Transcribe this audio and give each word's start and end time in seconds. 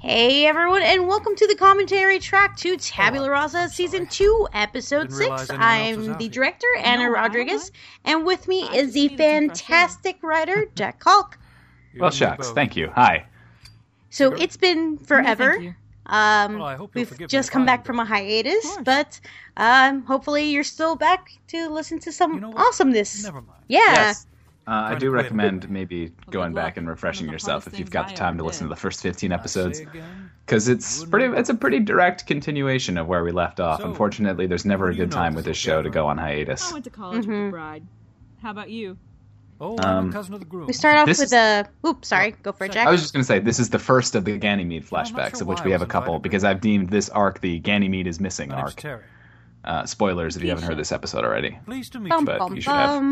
Hey 0.00 0.46
everyone, 0.46 0.82
and 0.82 1.08
welcome 1.08 1.34
to 1.34 1.46
the 1.48 1.56
commentary 1.56 2.18
track 2.20 2.56
to 2.58 2.76
Tabula 2.76 3.28
Rasa 3.30 3.68
Season 3.68 4.06
2, 4.06 4.48
Episode 4.52 5.10
6. 5.10 5.18
realize 5.18 5.50
anyone 5.50 5.62
else 5.70 5.96
was 5.96 6.06
I'm 6.08 6.12
the 6.18 6.24
here. 6.24 6.30
director, 6.30 6.66
Anna 6.78 7.04
No, 7.04 7.10
Rodriguez, 7.10 7.72
and 8.04 8.24
with 8.24 8.46
me 8.46 8.68
I 8.68 8.76
is 8.76 8.92
the 8.92 9.08
needed 9.08 9.10
some 9.10 9.16
fresh 9.18 9.26
air. 9.26 9.48
fantastic 9.48 10.22
writer, 10.22 10.66
Jack 10.76 11.00
Kalk. 11.02 11.38
Well, 11.98 12.10
shucks. 12.10 12.50
Thank 12.52 12.76
you. 12.76 12.90
Hi. 12.94 13.26
So 14.10 14.30
Sure. 14.30 14.38
it's 14.38 14.56
been 14.56 14.98
forever. 14.98 15.52
thank 15.54 15.64
you. 15.64 15.74
Um, 16.06 16.58
Well, 16.58 16.66
I 16.68 16.76
hope 16.76 16.94
we've 16.94 17.28
just 17.28 17.50
come 17.50 17.66
back 17.66 17.84
from 17.84 17.98
a 17.98 18.04
hiatus, 18.04 18.78
but 18.84 19.18
um, 19.56 20.02
hopefully 20.04 20.44
you're 20.50 20.64
still 20.64 20.94
back 20.96 21.30
to 21.48 21.68
listen 21.68 21.98
to 22.00 22.12
some 22.12 22.34
You 22.34 22.40
know 22.40 22.52
awesomeness. 22.56 23.24
Never 23.24 23.40
mind. 23.42 23.62
Yeah. 23.68 23.80
Yes. 23.80 24.26
Uh, 24.68 24.88
I 24.90 24.94
do 24.96 25.06
to 25.06 25.12
quit. 25.12 25.22
recommend 25.24 25.70
maybe 25.70 26.12
going 26.30 26.52
back 26.52 26.76
and 26.76 26.86
refreshing 26.86 27.26
One 27.26 27.34
of 27.34 27.40
the 27.40 27.44
yourself 27.46 27.66
if 27.66 27.78
you've 27.78 27.90
got 27.90 28.08
the 28.08 28.14
time 28.14 28.36
to 28.36 28.44
listen 28.44 28.66
to 28.66 28.68
the 28.68 28.78
first 28.78 29.00
15 29.00 29.32
episodes 29.32 29.80
because 30.44 30.68
it's 30.68 31.04
pretty. 31.06 31.24
It's 31.38 31.48
a 31.48 31.54
pretty 31.54 31.80
direct 31.80 32.26
continuation 32.26 32.98
of 32.98 33.06
where 33.06 33.24
we 33.24 33.32
left 33.32 33.60
off. 33.60 33.80
So, 33.80 33.86
Unfortunately, 33.86 34.46
there's 34.46 34.66
never 34.66 34.88
a 34.90 34.94
good 34.94 35.10
time 35.10 35.34
with 35.34 35.46
this 35.46 35.52
this 35.52 35.58
show 35.62 35.80
to 35.80 35.88
go 35.88 36.06
on 36.08 36.18
hiatus. 36.18 36.70
I 36.70 36.74
went 36.74 36.84
to 36.84 36.90
college 36.90 37.26
with 37.26 37.44
the 37.46 37.50
bride. 37.50 37.82
How 38.42 38.50
about 38.50 38.68
you? 38.68 38.98
Oh, 39.60 39.76
I'm 39.78 39.84
Um, 40.04 40.10
a 40.10 40.12
cousin 40.12 40.34
of 40.34 40.40
the 40.40 40.46
groom. 40.46 40.66
We 40.66 40.72
start 40.72 40.98
off 40.98 41.06
This 41.06 41.18
with 41.18 41.28
is- 41.28 41.32
a. 41.32 41.66
Oops, 41.86 42.06
sorry. 42.06 42.32
Go 42.42 42.52
for 42.52 42.66
it, 42.66 42.72
Jack. 42.72 42.86
I 42.86 42.90
was 42.90 43.00
just 43.00 43.12
going 43.12 43.22
to 43.22 43.26
say 43.26 43.38
this 43.40 43.58
is 43.58 43.70
the 43.70 43.78
first 43.80 44.14
of 44.14 44.24
the 44.24 44.36
Ganymede 44.38 44.84
Well, 44.90 45.00
I'm 45.04 45.12
not 45.12 45.20
flashbacks, 45.20 45.30
sure 45.38 45.42
of 45.42 45.48
which 45.48 45.64
we 45.64 45.72
have 45.72 45.82
a 45.82 45.86
couple 45.86 46.18
because 46.20 46.44
I've 46.44 46.60
deemed 46.60 46.90
this 46.90 47.08
arc 47.08 47.40
the 47.40 47.58
Ganymede 47.58 48.06
is 48.06 48.20
missing 48.20 48.52
arc. 48.52 48.76
Terry. 48.76 49.02
Uh, 49.64 49.84
spoilers 49.86 50.36
if 50.36 50.42
you 50.44 50.50
haven't 50.50 50.64
heard 50.64 50.76
this 50.78 50.92
episode 50.92 51.24
already. 51.24 51.58
Pleased 51.64 51.92
to 51.94 51.98
meet 52.00 52.10
Bum, 52.10 52.20
you. 52.20 52.26
but 52.26 52.38
bum, 52.38 52.54
you 52.54 52.60
should 52.60 52.70
have. 52.70 53.02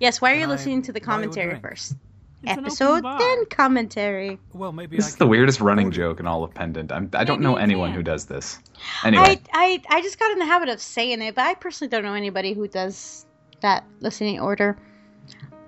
Bum. 0.00 0.06
Yes, 0.06 0.20
why 0.20 0.32
are 0.32 0.34
you 0.34 0.40
Can 0.42 0.50
I 0.50 0.52
listening 0.54 0.82
to 0.82 0.92
the 0.92 1.00
buy 1.00 1.04
you 1.04 1.04
a 1.04 1.14
commentary 1.14 1.60
first? 1.60 1.96
It's 2.42 2.52
Episode, 2.52 3.02
then 3.04 3.44
commentary. 3.50 4.38
Well, 4.54 4.72
maybe 4.72 4.96
This 4.96 5.04
I 5.04 5.08
is 5.08 5.16
the 5.16 5.26
weirdest 5.26 5.60
running 5.60 5.90
joke 5.90 6.20
in 6.20 6.26
all 6.26 6.42
of 6.42 6.54
Pendant. 6.54 6.90
I'm, 6.90 7.10
I 7.12 7.24
don't 7.24 7.42
know 7.42 7.56
anyone 7.56 7.90
can. 7.90 7.96
who 7.96 8.02
does 8.02 8.24
this. 8.24 8.58
Anyway, 9.04 9.38
I, 9.52 9.82
I 9.90 9.96
I 9.98 10.00
just 10.00 10.18
got 10.18 10.30
in 10.32 10.38
the 10.38 10.46
habit 10.46 10.70
of 10.70 10.80
saying 10.80 11.20
it, 11.20 11.34
but 11.34 11.44
I 11.44 11.52
personally 11.54 11.90
don't 11.90 12.02
know 12.02 12.14
anybody 12.14 12.54
who 12.54 12.66
does 12.66 13.26
that 13.60 13.84
listening 14.00 14.40
order. 14.40 14.78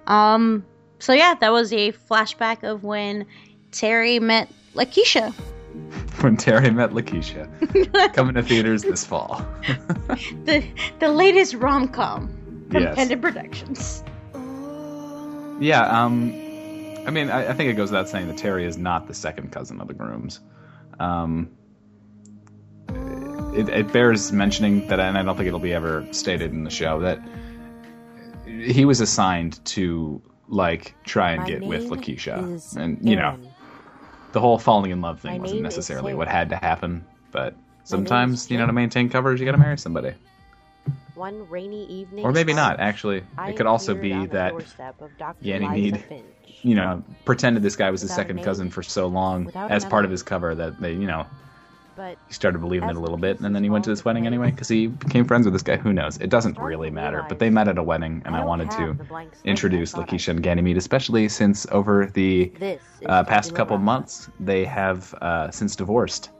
Um. 0.06 0.64
So 0.98 1.12
yeah, 1.12 1.34
that 1.34 1.52
was 1.52 1.74
a 1.74 1.92
flashback 1.92 2.62
of 2.62 2.84
when 2.84 3.26
Terry 3.70 4.18
met 4.18 4.48
Lakeisha. 4.74 5.34
when 6.22 6.38
Terry 6.38 6.70
met 6.70 6.92
Lakeisha, 6.92 7.50
coming 8.14 8.34
to 8.34 8.42
theaters 8.42 8.82
this 8.82 9.04
fall. 9.04 9.44
the 10.44 10.64
the 11.00 11.08
latest 11.08 11.52
rom 11.52 11.88
com 11.88 12.28
from 12.70 12.82
Yes. 12.82 12.94
Pendant 12.94 13.20
Productions. 13.20 14.04
Yeah, 15.60 15.82
um, 15.82 16.32
I 17.06 17.10
mean, 17.10 17.30
I, 17.30 17.50
I 17.50 17.52
think 17.52 17.70
it 17.70 17.74
goes 17.74 17.90
without 17.90 18.08
saying 18.08 18.28
that 18.28 18.36
Terry 18.36 18.64
is 18.64 18.76
not 18.76 19.06
the 19.06 19.14
second 19.14 19.52
cousin 19.52 19.80
of 19.80 19.88
the 19.88 19.94
grooms. 19.94 20.40
Um, 20.98 21.50
it, 23.54 23.68
it 23.68 23.92
bears 23.92 24.32
mentioning 24.32 24.86
that, 24.88 25.00
and 25.00 25.16
I 25.18 25.22
don't 25.22 25.36
think 25.36 25.46
it'll 25.46 25.60
be 25.60 25.72
ever 25.72 26.06
stated 26.12 26.52
in 26.52 26.64
the 26.64 26.70
show 26.70 27.00
that 27.00 27.20
he 28.46 28.84
was 28.84 29.00
assigned 29.00 29.64
to 29.66 30.22
like 30.48 30.94
try 31.04 31.32
and 31.32 31.42
My 31.42 31.48
get 31.48 31.62
with 31.62 31.88
Lakeisha, 31.88 32.76
and 32.76 32.98
you 33.08 33.16
know, 33.16 33.38
the 34.32 34.40
whole 34.40 34.58
falling 34.58 34.90
in 34.90 35.00
love 35.00 35.20
thing 35.20 35.32
My 35.32 35.38
wasn't 35.38 35.62
necessarily 35.62 36.14
what 36.14 36.28
had 36.28 36.50
to 36.50 36.56
happen, 36.56 37.04
but 37.30 37.54
sometimes 37.84 38.50
you 38.50 38.58
know 38.58 38.66
to 38.66 38.72
maintain 38.72 39.08
coverage, 39.08 39.40
you 39.40 39.46
got 39.46 39.52
to 39.52 39.58
marry 39.58 39.78
somebody, 39.78 40.14
One 41.14 41.48
rainy 41.50 41.84
evening, 41.86 42.24
or 42.24 42.32
maybe 42.32 42.54
not. 42.54 42.80
Actually, 42.80 43.22
I 43.36 43.50
it 43.50 43.56
could 43.56 43.66
also 43.66 43.94
be 43.94 44.26
that 44.26 44.54
Dr. 45.18 45.44
Ganymede, 45.44 46.02
you 46.62 46.74
know, 46.74 47.04
pretended 47.26 47.62
this 47.62 47.76
guy 47.76 47.90
was 47.90 48.00
his 48.00 48.12
second 48.14 48.36
name, 48.36 48.44
cousin 48.44 48.70
for 48.70 48.82
so 48.82 49.08
long 49.08 49.50
as 49.54 49.84
part 49.84 50.04
of 50.06 50.10
his 50.10 50.22
cover 50.22 50.54
that 50.54 50.80
they, 50.80 50.92
you 50.92 51.06
know, 51.06 51.26
But 51.96 52.16
he 52.28 52.32
started 52.32 52.60
believing 52.60 52.88
it 52.88 52.96
a 52.96 53.00
little 53.00 53.18
bit, 53.18 53.40
and 53.40 53.54
then 53.54 53.62
he 53.62 53.68
went 53.68 53.84
to 53.84 53.90
this 53.90 54.04
wedding 54.06 54.26
anyway 54.26 54.50
because 54.50 54.68
he 54.68 54.86
became 54.86 55.26
friends 55.26 55.44
with 55.44 55.52
this 55.52 55.62
guy. 55.62 55.76
Who 55.76 55.92
knows? 55.92 56.16
It 56.16 56.30
doesn't 56.30 56.58
really 56.58 56.88
matter. 56.90 57.26
But 57.28 57.38
they 57.38 57.50
met 57.50 57.68
at 57.68 57.76
a 57.76 57.82
wedding, 57.82 58.22
and 58.24 58.34
I 58.34 58.40
I, 58.40 58.44
wanted 58.46 58.70
to 58.72 58.94
the 58.94 59.04
blank 59.04 59.34
slate 59.34 59.50
introduce 59.50 59.92
Lakeisha 59.92 60.28
and 60.28 60.42
Ganymede, 60.42 60.78
especially 60.78 61.28
since 61.28 61.66
over 61.70 62.06
the 62.06 62.50
uh, 63.04 63.24
past 63.24 63.54
couple 63.54 63.76
months 63.76 64.30
they 64.40 64.64
have 64.64 65.12
uh, 65.20 65.50
since 65.50 65.76
divorced. 65.76 66.30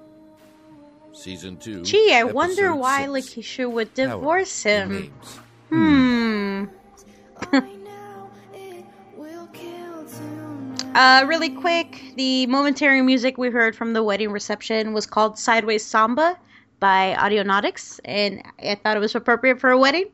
Season 1.22 1.56
2. 1.56 1.82
Gee, 1.84 2.12
I 2.14 2.24
wonder 2.24 2.74
why 2.74 3.06
six. 3.06 3.36
Lakeisha 3.36 3.70
would 3.70 3.94
divorce 3.94 4.66
in 4.66 4.90
him. 4.90 5.12
Hmm. 5.70 6.64
Uh, 10.94 11.24
really 11.26 11.48
quick, 11.48 12.12
the 12.16 12.46
momentary 12.48 13.00
music 13.00 13.38
we 13.38 13.48
heard 13.48 13.74
from 13.74 13.94
the 13.94 14.02
wedding 14.02 14.30
reception 14.30 14.92
was 14.92 15.06
called 15.06 15.38
Sideways 15.38 15.82
Samba 15.82 16.38
by 16.80 17.16
Audionautix, 17.18 17.98
and 18.04 18.42
I 18.62 18.74
thought 18.74 18.98
it 18.98 19.00
was 19.00 19.14
appropriate 19.14 19.58
for 19.58 19.70
a 19.70 19.78
wedding. 19.78 20.10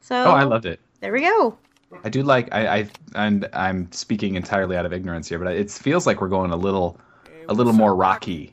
So, 0.00 0.16
Oh, 0.16 0.32
I 0.32 0.42
loved 0.42 0.66
it. 0.66 0.80
there 0.98 1.12
we 1.12 1.20
go. 1.20 1.56
I 2.02 2.08
do 2.08 2.24
like 2.24 2.52
I, 2.52 2.78
I 2.78 2.88
and 3.14 3.48
I'm 3.52 3.90
speaking 3.92 4.34
entirely 4.34 4.76
out 4.76 4.84
of 4.84 4.92
ignorance 4.92 5.28
here, 5.28 5.38
but 5.38 5.54
it 5.54 5.70
feels 5.70 6.08
like 6.08 6.20
we're 6.20 6.28
going 6.28 6.50
a 6.50 6.56
little 6.56 6.98
a 7.48 7.54
little 7.54 7.72
more 7.72 7.94
rocky 7.94 8.52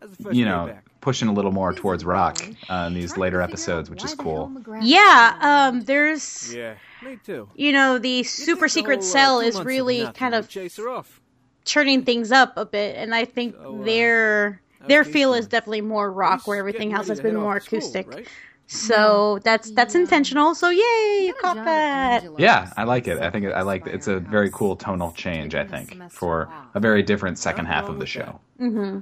How's 0.00 0.10
the 0.10 0.24
first 0.24 0.36
you 0.36 0.44
know, 0.44 0.66
back? 0.66 0.87
Pushing 1.00 1.28
a 1.28 1.32
little 1.32 1.52
more 1.52 1.72
towards 1.72 2.04
rock 2.04 2.42
uh, 2.68 2.84
in 2.88 2.94
these 2.94 3.16
later 3.16 3.40
episodes, 3.40 3.90
which 3.90 4.04
is 4.04 4.14
cool. 4.14 4.50
Yeah, 4.82 5.34
um, 5.40 5.80
there's, 5.82 6.54
Yeah, 6.54 6.74
me 7.02 7.16
too. 7.24 7.48
you 7.56 7.72
know, 7.72 7.98
the 7.98 8.22
super 8.24 8.68
secret 8.68 9.02
whole, 9.02 9.10
uh, 9.10 9.12
cell 9.12 9.40
two 9.40 9.46
is 9.46 9.60
really 9.64 9.98
nothing 10.00 10.14
kind 10.14 10.34
of 10.34 10.48
chase 10.48 10.76
her 10.76 10.88
off. 10.88 11.20
turning 11.64 12.02
things 12.02 12.32
up 12.32 12.56
a 12.56 12.64
bit, 12.66 12.96
and 12.96 13.14
I 13.14 13.24
think 13.24 13.54
So, 13.54 13.80
uh, 13.80 13.84
their 13.84 14.60
their 14.86 15.04
feel 15.04 15.34
is 15.34 15.46
definitely 15.46 15.82
more 15.82 16.10
rock, 16.10 16.46
where 16.46 16.58
everything 16.58 16.92
else 16.92 17.08
has 17.08 17.20
been 17.20 17.36
more 17.36 17.54
to 17.58 17.60
school, 17.60 17.78
acoustic. 17.78 18.06
right? 18.06 18.28
So 18.66 19.38
that's 19.44 19.70
that's 19.70 19.94
intentional. 19.94 20.54
So 20.54 20.68
yay, 20.68 21.24
you 21.26 21.34
caught 21.40 21.64
that. 21.64 22.24
Yeah, 22.38 22.70
I 22.76 22.84
like 22.84 23.08
it. 23.08 23.18
I 23.18 23.30
think 23.30 23.46
I 23.46 23.62
like 23.62 23.86
it. 23.86 23.94
It's 23.94 24.08
a 24.08 24.18
very 24.20 24.50
cool 24.50 24.76
tonal 24.76 25.12
change. 25.12 25.54
I 25.54 25.64
think 25.64 25.96
for 26.10 26.48
a 26.74 26.80
very 26.80 27.02
different 27.02 27.38
second 27.38 27.66
half 27.66 27.88
of 27.88 27.94
the 27.96 28.00
with 28.00 28.08
show. 28.08 28.40
hmm 28.58 28.98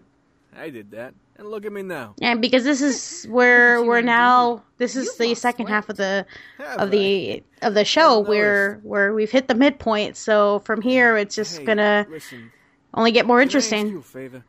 I 0.57 0.71
did 0.71 0.91
that, 0.93 1.15
and 1.39 1.49
look 1.49 1.65
at 1.67 1.73
me 1.73 1.83
now. 1.83 2.15
And 2.23 2.41
because 2.43 2.65
this 2.65 2.81
is 2.83 3.27
where 3.29 3.83
we're 3.83 4.03
now, 4.03 4.63
this 4.79 4.97
is 4.97 5.07
You've 5.07 5.19
the 5.19 5.29
lost 5.29 5.43
second 5.43 5.67
half 5.69 5.89
of 5.89 5.97
the 5.97 6.27
Have 6.59 6.81
of 6.81 6.91
I? 6.91 6.91
the 6.91 7.43
of 7.63 7.75
the 7.75 7.85
show 7.85 8.21
where 8.21 8.81
where 8.83 9.13
we've 9.15 9.31
hit 9.31 9.49
the 9.49 9.55
midpoint. 9.55 10.17
So 10.17 10.61
from 10.61 10.83
here, 10.83 11.17
it's 11.17 11.35
just 11.35 11.59
Hey, 11.59 11.65
gonna 11.65 12.07
listen, 12.09 12.53
only 12.95 13.13
get 13.13 13.27
more 13.27 13.41
can 13.41 13.53
I 13.53 13.67
ask 13.71 13.89
you 13.89 14.03
interesting. 14.03 14.43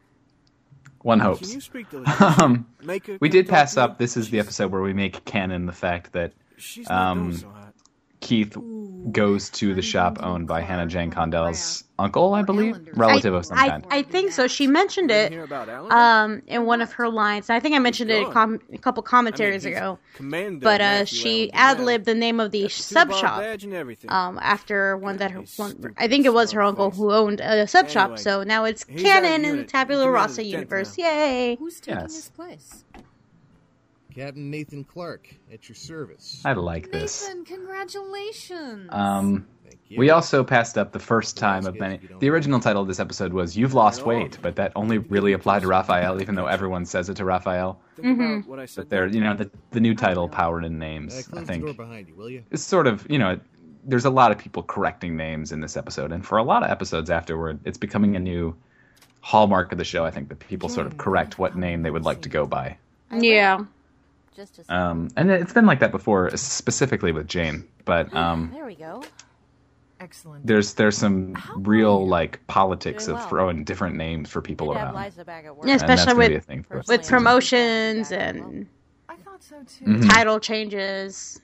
One 1.01 1.19
Can 1.19 1.27
hopes. 1.27 1.53
you 1.53 1.61
speak 1.61 1.89
to 1.91 1.99
Lakeisha? 2.03 2.41
Um, 2.41 2.67
we 3.19 3.29
did 3.29 3.47
pass 3.47 3.77
up. 3.77 3.97
This 3.97 4.17
is 4.17 4.29
the 4.29 4.39
episode 4.39 4.71
where 4.71 4.81
we 4.81 4.93
make 4.93 5.23
canon 5.25 5.65
the 5.65 5.73
fact 5.73 6.13
that 6.13 6.33
um, 6.87 7.23
doing 7.25 7.37
so 7.37 7.49
hot. 7.49 7.66
Keith 8.27 8.57
goes 9.11 9.49
to 9.49 9.73
the 9.73 9.81
shop 9.81 10.17
owned 10.21 10.47
by 10.47 10.59
Hannah 10.59 10.85
Jane 10.85 11.11
Condell's 11.11 11.85
uncle, 11.97 12.33
I 12.33 12.41
believe, 12.41 12.77
relative 12.93 13.33
of 13.33 13.45
some 13.45 13.57
I, 13.57 13.69
kind. 13.69 13.85
I 13.89 14.01
think 14.03 14.33
so. 14.33 14.47
She 14.47 14.67
mentioned 14.67 15.11
it 15.11 15.31
hear 15.31 15.45
about 15.45 15.69
Alan? 15.69 15.91
um 15.93 16.41
in 16.45 16.65
one 16.65 16.81
of 16.81 16.91
her 16.93 17.07
lines. 17.07 17.49
I 17.49 17.61
think 17.61 17.73
I 17.73 17.79
mentioned 17.79 18.11
it 18.11 18.27
a, 18.27 18.31
com- 18.31 18.59
a 18.73 18.77
couple 18.77 19.01
I 19.01 19.03
mean, 19.03 19.09
commentaries 19.09 19.63
ago. 19.63 19.97
Commander 20.15 20.61
But 20.61 20.81
uh, 20.81 21.05
she 21.05 21.49
ad 21.53 21.79
libbed 21.79 22.03
the 22.05 22.15
name 22.15 22.41
of 22.41 22.51
the 22.51 22.67
sub 22.67 23.13
shop. 23.13 23.39
badge 23.39 23.63
and 23.63 23.73
everything. 23.73 24.11
Um, 24.11 24.38
after 24.41 24.97
one 24.97 25.17
that 25.17 25.31
her, 25.31 25.44
one, 25.55 25.95
I 25.97 26.09
think 26.09 26.25
it 26.25 26.33
was 26.33 26.51
her 26.51 26.61
uncle 26.61 26.91
who 26.91 27.11
owned 27.13 27.39
a 27.39 27.65
sub 27.65 27.89
shop. 27.89 28.07
Anyway, 28.09 28.21
So 28.23 28.44
now 28.44 28.65
it's 28.65 28.85
he's 28.89 29.05
out 29.05 29.23
of 29.23 29.29
canon 29.29 29.45
in 29.45 29.57
the. 29.59 29.63
Tabula 29.63 30.09
Rasa 30.09 30.44
universe. 30.44 30.95
tenth 30.97 31.07
Yay! 31.07 31.55
Who's 31.57 31.79
taking 31.79 32.01
Yes. 32.01 32.15
his 32.15 32.29
place? 32.29 32.83
Captain 34.17 34.50
Nathan 34.50 34.83
Clark 34.83 35.29
at 35.53 35.69
your 35.69 35.75
service. 35.75 36.41
I 36.44 36.53
like 36.53 36.91
this. 36.91 37.28
Nathan, 37.28 37.45
congratulations. 37.45 38.89
Um, 38.91 39.45
Thank 39.63 39.79
you. 39.89 40.00
we 40.00 40.09
also 40.09 40.44
passed 40.44 40.78
up 40.78 40.91
the 40.91 41.00
first 41.00 41.38
time 41.38 41.66
of 41.66 41.79
many. 41.79 42.00
The 42.19 42.29
original 42.29 42.59
title 42.59 42.81
of 42.81 42.88
this 42.88 43.00
episode 43.00 43.31
was 43.33 43.56
"You've 43.56 43.73
Lost 43.73 44.06
Weight," 44.06 44.38
but 44.41 44.56
that 44.56 44.72
only 44.75 44.97
really 44.97 45.33
applied 45.33 45.62
to 45.62 45.68
Raphael, 45.68 46.21
even 46.21 46.36
though 46.36 46.47
everyone 46.47 46.86
says 46.86 47.09
it 47.09 47.15
to 47.18 47.25
Raphael. 47.25 47.80
Think 47.95 48.07
Mm-hmm. 48.07 48.33
about 48.39 48.47
what 48.50 48.59
I 48.59 48.65
said. 48.65 48.81
But 48.81 48.89
there, 48.89 49.07
you 49.07 49.21
know, 49.21 49.36
the 49.36 49.50
the 49.71 49.80
new 49.80 49.94
title, 49.95 50.27
"Powered 50.30 50.65
in 50.65 50.75
Uh, 50.75 50.80
Names," 50.80 51.13
I 51.18 51.21
close 51.21 51.47
the 51.47 51.53
door 51.57 51.65
think 51.68 51.77
behind 51.77 52.07
you, 52.07 52.15
will 52.15 52.30
you? 52.30 52.44
it's 52.51 52.63
sort 52.63 52.88
of 52.88 53.06
you 53.09 53.19
know 53.19 53.39
there's 53.83 54.06
a 54.06 54.09
lot 54.09 54.31
of 54.31 54.38
people 54.38 54.63
correcting 54.63 55.15
names 55.15 55.51
in 55.53 55.62
this 55.62 55.77
episode 55.77 56.12
and 56.12 56.25
for 56.25 56.38
a 56.39 56.44
lot 56.44 56.62
of 56.63 56.69
episodes 56.69 57.09
afterward 57.09 57.57
it's 57.63 57.77
becoming 57.77 58.18
a 58.18 58.19
new 58.19 58.53
hallmark 59.21 59.71
of 59.71 59.77
the 59.77 59.86
show 59.86 60.03
i 60.03 60.12
think 60.12 60.27
that 60.27 60.39
people 60.39 60.68
sort 60.68 60.86
of 60.88 60.97
correct 60.97 61.39
what 61.39 61.56
name 61.56 61.83
they 61.83 61.89
would 61.89 62.03
like 62.03 62.21
to 62.21 62.27
go 62.27 62.45
by 62.45 62.77
Yeah. 63.13 63.59
Just 64.38 64.60
a 64.60 64.74
um, 64.75 65.10
and 65.18 65.30
it's 65.31 65.51
been 65.51 65.66
like 65.66 65.80
that 65.80 65.92
before 65.92 66.30
specifically 66.38 67.12
with 67.12 67.28
jane 67.28 67.68
but 67.86 68.13
um, 68.24 68.51
There 68.54 68.66
we 68.66 68.75
go. 68.75 69.04
Excellent. 70.00 70.45
there's 70.45 70.75
there's 70.75 70.95
some 70.95 71.36
real 71.56 72.07
like 72.07 72.45
politics 72.45 73.06
Doing 73.07 73.16
of 73.18 73.22
well. 73.22 73.30
throwing 73.30 73.63
different 73.63 73.95
names 73.95 74.30
for 74.30 74.44
people 74.44 74.72
around 74.72 74.94
Liza 74.95 75.25
back 75.25 75.45
at 75.45 75.56
work. 75.57 75.66
Yeah, 75.68 75.75
especially 75.75 76.13
with- 76.36 76.45
thing. 76.45 76.63
With 76.88 77.07
promotions 77.07 78.10
back 78.12 78.19
at 78.19 78.36
and 78.36 78.68
I 79.10 79.16
thought 79.16 79.42
so 79.42 79.56
too. 79.66 79.86
Mhm. 79.86 80.10
title 80.13 80.39
changes. 80.39 81.42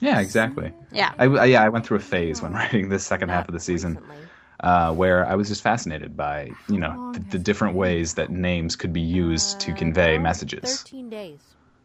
yeah 0.00 0.20
exactly 0.20 0.72
Yeah. 0.90 1.12
I, 1.18 1.24
I- 1.26 1.44
yeah 1.44 1.62
i 1.62 1.68
went 1.68 1.84
through 1.86 1.98
a 1.98 2.06
phase 2.14 2.40
when 2.40 2.52
writing 2.58 2.88
this 2.88 3.04
second 3.04 3.28
half 3.28 3.46
of 3.46 3.52
the 3.52 3.60
season 3.60 3.92
Recently. 3.96 4.16
uh, 4.60 4.92
where 4.94 5.26
I 5.26 5.34
was 5.34 5.48
just 5.48 5.60
fascinated 5.62 6.16
by 6.16 6.50
you 6.70 6.78
know 6.78 7.12
the, 7.12 7.20
the 7.32 7.38
different 7.38 7.74
ways 7.76 8.14
that 8.14 8.30
names 8.30 8.74
could 8.74 8.94
be 8.94 9.02
used 9.02 9.60
to 9.60 9.72
Uh, 9.72 9.76
convey 9.76 10.16
messages. 10.16 10.80
Thirteen 10.82 11.10
days. 11.10 11.40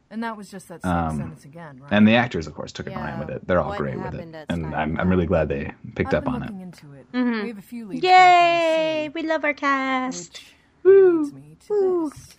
And 0.09 0.23
that 0.23 0.37
was 0.37 0.49
just 0.49 0.69
that 0.69 0.81
same 0.83 0.91
Um, 0.91 1.17
sentence 1.17 1.43
again, 1.45 1.79
right? 1.81 1.91
And 1.91 2.07
the 2.07 2.15
actors, 2.15 2.47
of 2.47 2.53
course, 2.53 2.71
took 2.71 2.87
a 2.87 2.91
line 2.91 2.99
Yeah, 2.99 3.19
with 3.19 3.29
it. 3.29 3.47
They're 3.47 3.59
all 3.59 3.69
what 3.69 3.77
great 3.77 3.97
with 3.97 4.13
it, 4.15 4.45
and 4.49 4.73
I'm, 4.73 4.97
I'm 4.99 5.09
really 5.09 5.25
glad 5.25 5.49
they 5.49 5.73
picked 5.95 6.13
I've 6.13 6.25
up 6.25 6.27
on 6.29 6.43
it. 6.43 6.45
looking 6.45 6.61
into 6.61 6.93
it. 6.93 7.11
Mhm. 7.11 7.41
We 7.41 7.47
have 7.49 7.57
a 7.57 7.61
few 7.61 7.85
leads. 7.87 8.03
Yay! 8.03 9.07
back 9.09 9.15
We 9.15 9.27
love 9.27 9.43
our 9.43 9.53
cast. 9.53 10.41
Which 10.83 10.93
leads 10.93 11.33
me 11.33 11.57
to 11.67 11.73
Woo. 11.73 12.09
this. 12.09 12.37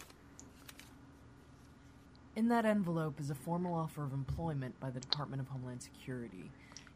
In 2.37 2.49
that 2.49 2.65
envelope 2.65 3.19
is 3.19 3.31
a 3.31 3.35
formal 3.35 3.75
offer 3.75 4.05
of 4.05 4.12
employment 4.12 4.79
by 4.79 4.91
the 4.91 5.00
Department 5.00 5.43
of 5.43 5.49
Homeland 5.49 5.82
Security. 5.82 6.50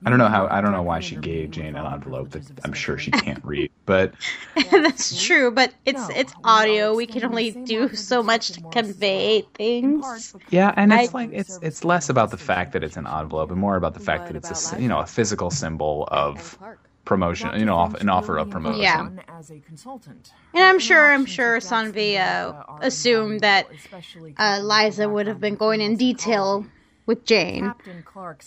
I 0.07 0.11
don't 0.11 0.19
know 0.21 0.29
how. 0.29 0.47
I 0.49 0.61
don't 0.61 0.71
know 0.73 0.83
why 0.83 1.01
she 1.01 1.17
gave 1.17 1.51
Jane 1.51 1.75
an 1.75 1.85
envelope 1.93 2.31
that 2.31 2.49
I'm 2.65 2.73
sure 2.73 2.97
she 2.97 3.11
can't 3.11 3.45
read. 3.45 3.72
But 3.85 4.15
That's 4.71 5.25
true, 5.25 5.51
but 5.51 5.75
it's 5.85 6.09
No, 6.09 6.15
it's 6.15 6.35
we 6.37 6.43
are 6.45 6.61
audio. 6.61 6.95
We 6.95 7.07
can 7.07 7.25
only 7.25 7.51
do 7.51 7.95
so 7.95 8.23
much 8.23 8.53
to 8.53 8.55
Jacob 8.55 8.63
Morris 8.63 8.89
as 8.89 8.95
convey 8.95 9.41
well. 9.41 9.47
In 9.69 10.01
part 10.01 10.23
things. 10.23 10.35
yeah, 10.51 10.73
and 10.77 10.93
it's 10.93 11.11
the 11.11 11.17
like 11.17 11.31
it's 11.33 11.59
it's 11.63 11.85
less 11.85 12.09
about 12.09 12.31
the 12.31 12.39
fact 12.39 12.73
that 12.73 12.85
it's 12.85 12.97
an 12.97 13.07
envelope 13.07 13.51
and 13.51 13.61
more 13.61 13.77
about 13.77 13.95
the 13.95 14.01
fact 14.01 14.27
that 14.27 14.37
it's 14.37 14.73
a 14.73 14.81
you 14.81 14.89
know 14.89 15.01
a 15.01 15.07
physical 15.07 15.51
symbol 15.51 16.07
of 16.11 16.59
promotion. 17.05 17.51
You 17.59 17.65
know, 17.65 17.77
off, 17.77 17.95
an 17.95 18.09
offer 18.09 18.39
of 18.39 18.51
promotion. 18.51 18.83
Yeah. 18.83 19.09
as 19.29 19.51
a 19.51 19.59
consultant. 19.61 20.33
And 20.55 20.65
I'm 20.65 20.79
sure, 20.79 21.13
I'm 21.13 21.27
sure 21.27 21.55
with 21.55 21.65
Jackson 21.65 21.93
Sanvia 21.93 22.81
assumed 22.81 23.41
that 23.41 23.69
invaluable, 23.71 24.35
uh, 24.39 24.61
Liza 24.63 25.09
would 25.09 25.27
have 25.27 25.41
been 25.41 25.57
going 25.57 25.81
in 25.81 25.97
detail 25.97 26.67
with 27.07 27.25
Jane. 27.25 27.75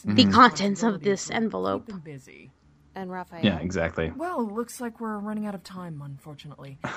The 0.06 0.26
contents 0.26 0.84
of 0.84 1.02
this 1.02 1.30
envelope. 1.30 1.92
Keep 2.95 3.01
him 3.01 3.01
busy. 3.01 3.01
And 3.01 3.12
Raphael. 3.12 3.45
Yeah, 3.45 3.59
exactly. 3.59 4.12
Well, 4.15 4.42
it 4.42 4.51
looks 4.53 4.80
like 4.81 5.00
we're 5.00 5.18
running 5.19 5.45
out 5.45 5.56
of 5.56 5.63
time, 5.63 6.01
unfortunately. 6.03 6.77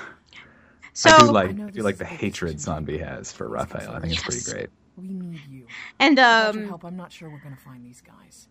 So 0.95 1.11
I 1.11 1.19
do 1.19 1.31
like 1.31 1.51
I 1.51 1.65
I 1.67 1.71
do 1.71 1.83
like 1.83 1.97
the 1.99 2.05
hatred 2.05 2.57
decision. 2.57 2.85
Sanvi 2.85 2.99
has 2.99 3.31
for 3.31 3.49
Raphael. 3.49 3.93
I 3.93 4.01
think 4.01 4.15
it's 4.15 4.23
pretty 4.23 4.51
great. 4.51 4.71
We 4.97 5.09
need 5.11 5.41
you. 5.49 5.67
and 6.01 6.17
Without 6.17 6.55
your 6.55 6.63
um, 6.65 6.69
help, 6.71 6.85
I'm 6.85 6.97
not 6.97 7.13
sure 7.13 7.31
we're 7.31 7.39
gonna 7.39 7.57
find 7.57 7.85
these 7.85 8.01
guys. 8.01 8.49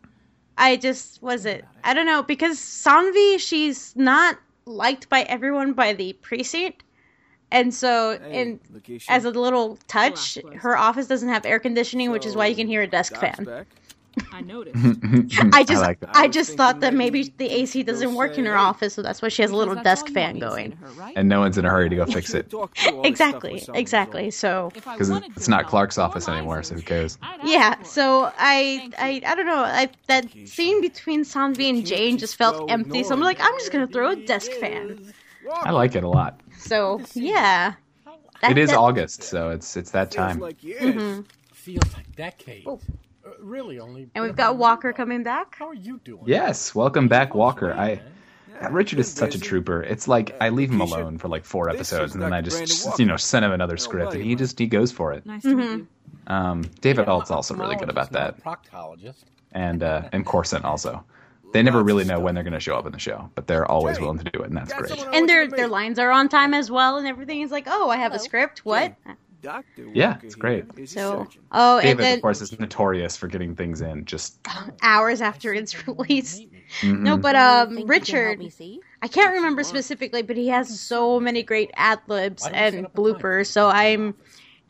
I 0.57 0.77
just 0.77 1.21
was 1.21 1.45
it. 1.45 1.65
I 1.83 1.93
don't 1.93 2.05
know 2.05 2.23
because 2.23 2.57
Sanvi 2.57 3.39
she's 3.39 3.95
not 3.97 4.37
liked 4.65 5.09
by 5.09 5.23
everyone 5.23 5.73
by 5.73 5.91
the 5.91 6.13
precinct, 6.13 6.83
and 7.51 7.73
so 7.73 8.17
Hey, 8.17 8.41
and 8.41 8.59
as 9.09 9.25
a 9.25 9.31
little 9.31 9.77
touch, 9.87 10.37
her 10.55 10.77
office 10.77 11.07
doesn't 11.07 11.27
have 11.27 11.45
air 11.45 11.59
conditioning, 11.59 12.11
which 12.11 12.25
is 12.25 12.35
why 12.35 12.47
you 12.47 12.55
can 12.55 12.67
hear 12.67 12.81
a 12.81 12.87
desk 12.87 13.17
fan. 13.17 13.43
back. 13.43 13.67
I 14.31 14.41
noticed. 14.41 14.75
I 15.53 15.63
just 15.63 15.81
like. 15.81 15.97
I, 16.15 16.23
I 16.23 16.27
just 16.27 16.55
thought 16.55 16.81
that 16.81 16.93
maybe 16.93 17.23
maybe 17.23 17.33
the 17.37 17.49
AC 17.49 17.83
doesn't 17.83 18.13
work 18.15 18.37
in 18.37 18.45
her 18.45 18.53
"Hey." 18.55 18.59
office, 18.59 18.93
so 18.93 19.01
that's 19.01 19.21
why 19.21 19.29
she 19.29 19.41
has 19.41 19.51
a 19.51 19.55
little 19.55 19.75
desk 19.75 20.09
fan 20.09 20.23
want 20.23 20.35
me 20.35 20.39
to 20.41 20.45
say 20.45 20.55
going. 20.55 20.71
her, 20.73 20.87
right? 21.01 21.13
and 21.17 21.27
no 21.27 21.39
one's 21.39 21.57
in 21.57 21.65
a 21.65 21.69
hurry 21.69 21.89
to 21.89 21.95
go 21.95 22.03
I 22.03 22.05
fix 22.05 22.33
it 22.33 22.49
talk 22.49 22.75
through 22.77 22.97
all 22.97 23.03
this 23.03 23.15
stuff 23.15 23.33
Exactly, 23.43 23.63
exactly. 23.73 24.31
So 24.31 24.71
because 24.73 25.09
it's 25.09 25.47
not 25.47 25.65
Clark's 25.67 25.97
office 25.97 26.27
anymore, 26.27 26.61
so 26.63 26.75
who 26.75 26.81
cares? 26.81 27.17
Yeah, 27.43 27.81
so 27.83 28.31
I 28.37 28.91
I 28.99 29.21
I 29.25 29.35
don't 29.35 29.45
know. 29.47 29.63
I 29.63 29.89
that 30.07 30.25
scene 30.45 30.81
between 30.81 31.23
Sanvi 31.23 31.69
and 31.69 31.85
Jane 31.85 32.17
just 32.17 32.27
just 32.27 32.35
felt 32.35 32.69
empty. 32.69 33.03
So 33.03 33.13
I'm 33.13 33.21
like. 33.21 33.39
I'm 33.39 33.53
just 33.57 33.71
gonna 33.71 33.87
throw 33.87 34.09
a 34.11 34.15
desk 34.17 34.51
fan. 34.51 35.13
I 35.49 35.71
like 35.71 35.95
it 35.95 36.03
a 36.03 36.09
lot. 36.09 36.41
So 36.57 37.01
yeah, 37.13 37.73
That- 38.41 38.51
It 38.51 38.57
is 38.57 38.69
that- 38.69 38.77
August, 38.77 39.23
so 39.23 39.49
it's 39.49 39.77
it's 39.77 39.91
that 39.91 40.13
Feels 40.13 40.27
time. 40.27 40.39
like 40.41 40.61
years. 40.61 40.81
Mhm. 40.81 41.25
Feels 41.53 41.93
like 41.93 42.13
decades. 42.15 42.83
Really, 43.39 43.79
only. 43.79 44.09
And 44.15 44.23
we've 44.23 44.35
got 44.35 44.57
Walker 44.57 44.93
coming 44.93 45.23
back. 45.23 45.55
How 45.57 45.67
are 45.69 45.73
you 45.73 45.99
doing? 46.03 46.23
Yes, 46.25 46.73
welcome 46.75 47.07
back, 47.07 47.35
Walker. 47.35 47.73
I 47.73 48.01
Richard 48.71 48.99
is 48.99 49.11
such 49.11 49.35
a 49.35 49.39
trooper. 49.39 49.83
It's 49.83 50.07
like 50.07 50.35
I 50.41 50.49
leave 50.49 50.71
him 50.71 50.79
Keisha, 50.79 50.97
alone 50.97 51.17
for 51.19 51.27
like 51.27 51.45
four 51.45 51.69
episodes, 51.69 52.13
and 52.15 52.23
then 52.23 52.33
I 52.33 52.41
Dr. 52.41 52.65
just 52.65 52.99
you 52.99 53.05
know 53.05 53.17
send 53.17 53.45
him 53.45 53.51
another 53.51 53.77
script, 53.77 54.13
and 54.13 54.23
he 54.23 54.35
just 54.35 54.57
he 54.57 54.65
goes 54.67 54.91
for 54.91 55.13
it. 55.13 55.25
Nice 55.25 55.43
to 55.43 55.55
meet 55.55 55.65
Mhm. 55.67 55.77
you. 55.77 55.87
Um, 56.27 56.61
David 56.81 57.05
Yeah, 57.07 57.13
Alt's 57.13 57.31
also 57.31 57.53
really 57.55 57.75
good 57.75 57.89
about 57.89 58.11
that, 58.13 58.43
ophthalmologist, 58.43 58.45
not 58.45 58.57
a 58.57 58.75
proctologist. 58.75 59.23
and 59.51 59.83
uh, 59.83 60.09
and 60.11 60.25
Corson 60.33 60.63
also. 60.63 61.03
They 61.53 61.63
never 61.63 61.81
really 61.81 62.03
know 62.03 62.19
when 62.19 62.35
they're 62.35 62.43
going 62.43 62.53
to 62.53 62.59
show 62.59 62.75
up 62.75 62.85
in 62.85 62.91
the 62.91 62.99
show, 62.99 63.29
but 63.33 63.47
they're 63.47 63.65
always 63.65 63.99
willing 64.01 64.17
to 64.17 64.25
do 64.25 64.39
it, 64.41 64.47
and 64.49 64.57
that's 64.57 64.73
great. 64.73 64.91
And 65.13 65.29
their 65.29 65.47
their 65.47 65.69
lines 65.69 65.97
are 65.97 66.11
on 66.11 66.27
time 66.27 66.53
as 66.53 66.69
well, 66.69 66.97
and 66.97 67.07
everything 67.07 67.41
is 67.41 67.51
like, 67.51 67.67
oh, 67.67 67.89
I 67.89 67.95
have 67.97 68.13
a 68.13 68.19
script. 68.19 68.65
What? 68.65 68.93
Dr. 69.47 69.85
Yeah, 69.93 70.17
it's 70.23 70.35
here 70.35 70.41
great. 70.41 70.65
is 70.77 70.91
So 70.91 71.25
surgeon. 71.25 71.43
oh, 71.51 71.79
and 71.79 71.87
David, 71.87 72.03
then 72.03 72.17
of 72.17 72.21
course, 72.21 72.41
is 72.41 72.57
notorious 72.59 73.15
for 73.17 73.27
getting 73.27 73.55
things 73.55 73.81
in 73.81 74.05
just. 74.05 74.39
hours 74.81 75.21
after 75.21 75.53
it's 75.53 75.87
released. 75.87 76.45
mhm. 76.81 77.03
No, 77.03 77.17
but 77.17 77.35
um, 77.35 77.69
think 77.75 77.95
you 77.95 78.03
can 78.03 78.17
help 78.17 78.39
Richard, 78.39 78.39
see? 78.51 78.81
I 79.01 79.07
can't 79.07 79.33
remember 79.35 79.63
specifically, 79.63 80.21
but 80.23 80.37
he 80.37 80.49
has 80.49 80.69
so 80.69 81.19
many 81.19 81.43
great 81.43 81.71
ad 81.75 81.99
libs 82.07 82.43
Why 82.43 82.49
don't 82.49 82.59
we 82.59 82.65
set 82.65 82.83
and 82.83 82.85
up 82.85 82.95
a 82.95 82.99
time? 82.99 83.23
bloopers. 83.23 83.47
So 83.47 83.67
I'm, 83.69 84.15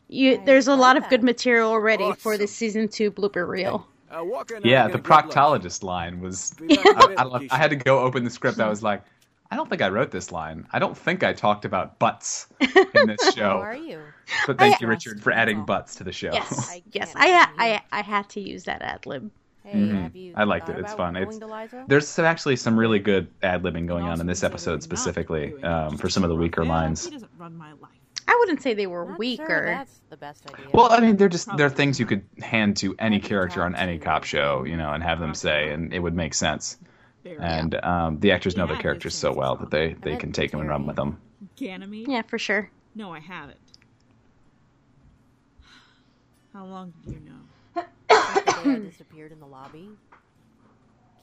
you, 0.08 0.38
there's 0.44 0.68
a 0.68 0.76
lot 0.76 0.96
of 0.96 1.08
good 1.08 1.24
material 1.24 1.70
already 1.70 2.12
for 2.12 2.36
Awesome. 2.36 2.38
this 2.38 2.54
season 2.54 2.88
two 2.88 3.10
blooper 3.10 3.46
reel. 3.48 3.88
Uh, 4.10 4.24
Walker 4.24 4.54
and 4.56 4.66
I 4.66 4.70
Yeah, 4.70 4.88
the 4.88 4.98
gonna 4.98 5.02
get 5.02 5.24
lunch. 5.24 5.42
proctologist 5.42 5.82
line 5.82 6.20
was. 6.20 6.54
Be 6.58 6.68
back 6.70 6.94
in 6.94 7.00
a 7.00 7.02
I, 7.02 7.06
bit, 7.06 7.18
I. 7.18 7.40
I 7.50 7.56
had 7.58 7.70
to 7.70 7.76
go 7.76 8.00
open 8.00 8.24
the 8.24 8.30
script. 8.30 8.60
I 8.60 8.68
was 8.68 8.82
like, 8.82 9.04
I 9.50 9.56
don't 9.56 9.68
think 9.70 9.80
I 9.82 9.88
wrote 9.88 10.10
this 10.10 10.30
line. 10.30 10.66
I 10.72 10.78
don't 10.78 10.96
think 10.96 11.22
I 11.24 11.32
talked 11.32 11.64
about 11.64 11.98
butts 11.98 12.46
in 12.60 13.06
this 13.06 13.24
How 13.24 13.30
show. 13.30 13.50
are 13.60 13.74
you? 13.76 14.00
But 14.46 14.58
thank 14.58 14.74
I- 14.74 14.78
you, 14.80 14.86
Richard, 14.88 15.22
for 15.22 15.32
adding 15.32 15.64
butts 15.64 15.96
to 15.96 16.04
the 16.04 16.12
show. 16.12 16.32
Yes, 16.32 16.68
I 16.70 16.82
yes, 16.92 17.12
I, 17.16 17.28
ha- 17.30 17.52
I 17.58 17.80
I 17.90 18.02
had 18.02 18.28
to 18.30 18.40
use 18.40 18.64
that 18.64 18.82
ad 18.82 19.06
lib. 19.06 19.30
Hey, 19.64 19.74
Mhm. 19.78 20.02
have 20.02 20.16
you 20.16 20.32
I 20.36 20.44
liked 20.44 20.68
it. 20.68 20.72
It's 20.78 20.92
about 20.92 20.96
fun. 20.96 21.14
going 21.14 21.22
It's- 21.24 21.38
to 21.38 21.46
Liza? 21.46 21.84
There's 21.88 22.08
some, 22.08 22.24
actually 22.24 22.56
some 22.56 22.78
really 22.78 22.98
good 22.98 23.28
ad 23.42 23.62
libbing 23.62 23.86
going 23.86 24.04
on 24.04 24.20
in 24.20 24.26
this 24.26 24.42
episode 24.42 24.82
specifically 24.82 25.62
um, 25.62 25.96
for 25.98 26.08
some 26.08 26.24
of 26.24 26.30
the 26.30 26.36
weaker 26.36 26.62
Raphael. 26.62 26.76
lines. 26.76 27.04
He 27.04 27.10
doesn't 27.10 27.30
run 27.38 27.56
my 27.56 27.72
life. 27.72 27.90
I 28.26 28.36
wouldn't 28.40 28.62
say 28.62 28.74
they 28.74 28.86
were 28.86 29.06
Not 29.08 29.18
weaker. 29.18 29.46
Sure 29.46 29.64
that's 29.66 30.00
the 30.10 30.16
best 30.18 30.44
idea. 30.52 30.66
Well, 30.74 30.92
I 30.92 31.00
mean, 31.00 31.16
they're 31.16 31.30
just 31.30 31.54
they're 31.56 31.70
things 31.70 31.98
you 31.98 32.04
could 32.04 32.24
hand 32.42 32.76
to 32.78 32.94
any 32.98 33.20
character 33.20 33.62
on 33.62 33.74
any 33.74 33.98
cop 33.98 34.24
show, 34.24 34.64
you 34.64 34.76
know, 34.76 34.92
and 34.92 35.02
have 35.02 35.18
them 35.18 35.34
say, 35.34 35.70
and 35.72 35.94
it 35.94 35.98
would 35.98 36.14
make 36.14 36.34
sense. 36.34 36.76
Very 37.24 37.36
And 37.40 37.74
um, 37.84 38.20
the 38.20 38.32
actors 38.32 38.56
know 38.56 38.62
Yeah, 38.62 38.68
their 38.68 38.76
characters 38.76 39.14
so 39.14 39.32
well 39.32 39.56
that 39.56 39.70
they, 39.70 39.94
they 40.02 40.12
bet 40.12 40.20
can 40.20 40.32
take 40.32 40.50
them 40.50 40.60
and 40.60 40.68
run 40.68 40.86
with 40.86 40.96
them. 40.96 41.18
Ganymede? 41.56 42.08
Yeah, 42.08 42.22
for 42.22 42.38
sure. 42.38 42.70
No, 42.94 43.12
I 43.12 43.20
haven't. 43.20 43.58
How 46.52 46.64
long 46.64 46.92
did 47.04 47.12
you 47.12 47.20
know? 47.20 47.82
The 48.16 48.70
I 48.70 48.78
disappeared 48.90 49.32
in 49.32 49.40
the 49.40 49.46
lobby. 49.46 49.90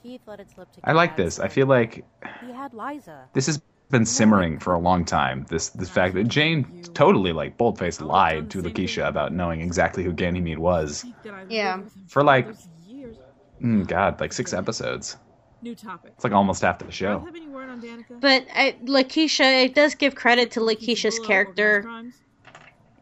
Keith 0.02 0.22
let 0.28 0.40
it 0.40 0.50
slip 0.52 0.72
to 0.74 0.82
I 0.82 0.94
like 0.94 1.14
Kaz 1.14 1.18
this. 1.18 1.40
I 1.40 1.48
feel 1.48 1.68
like 1.68 2.06
he 2.42 2.52
had 2.54 2.74
Liza. 2.74 3.30
this 3.34 3.48
has 3.48 3.60
been 3.90 4.06
simmering 4.06 4.60
for 4.60 4.74
a 4.74 4.80
long 4.80 5.04
time. 5.06 5.46
This 5.50 5.70
this 5.70 5.90
fact 5.90 6.16
that 6.16 6.28
Jane 6.28 6.66
totally 6.94 7.34
like 7.34 7.58
boldface 7.58 8.02
lied 8.02 8.50
to 8.52 8.62
Lakeisha 8.62 9.08
about 9.08 9.34
knowing 9.34 9.62
exactly 9.62 10.04
who 10.04 10.14
Ganymede 10.14 10.60
was 10.60 11.02
Pete 11.04 11.16
that 11.24 11.34
I 11.34 11.44
Yeah. 11.50 11.76
lived 11.76 11.86
with 11.86 11.96
him 11.96 12.06
for 12.08 12.24
like 12.24 12.48
years. 12.88 13.18
mm, 13.62 13.88
God 13.88 14.20
like 14.22 14.34
six 14.34 14.54
episodes. 14.54 15.18
New 15.66 15.74
topic. 15.74 16.12
It's 16.14 16.24
like 16.24 16.32
almost 16.32 16.62
half 16.62 16.78
the 16.78 16.86
Do 16.86 16.92
show. 16.92 17.20
you 17.20 17.26
have 17.26 17.36
any 17.36 17.48
word 17.48 17.70
on 17.70 17.82
Danica? 17.82 18.22
But 18.22 18.46
I, 18.54 18.76
Lakeisha, 18.86 19.66
it 19.66 19.74
does 19.74 19.96
give 19.96 20.14
credit 20.14 20.52
to 20.52 20.60
Lakeisha's 20.60 21.18
character 21.18 21.90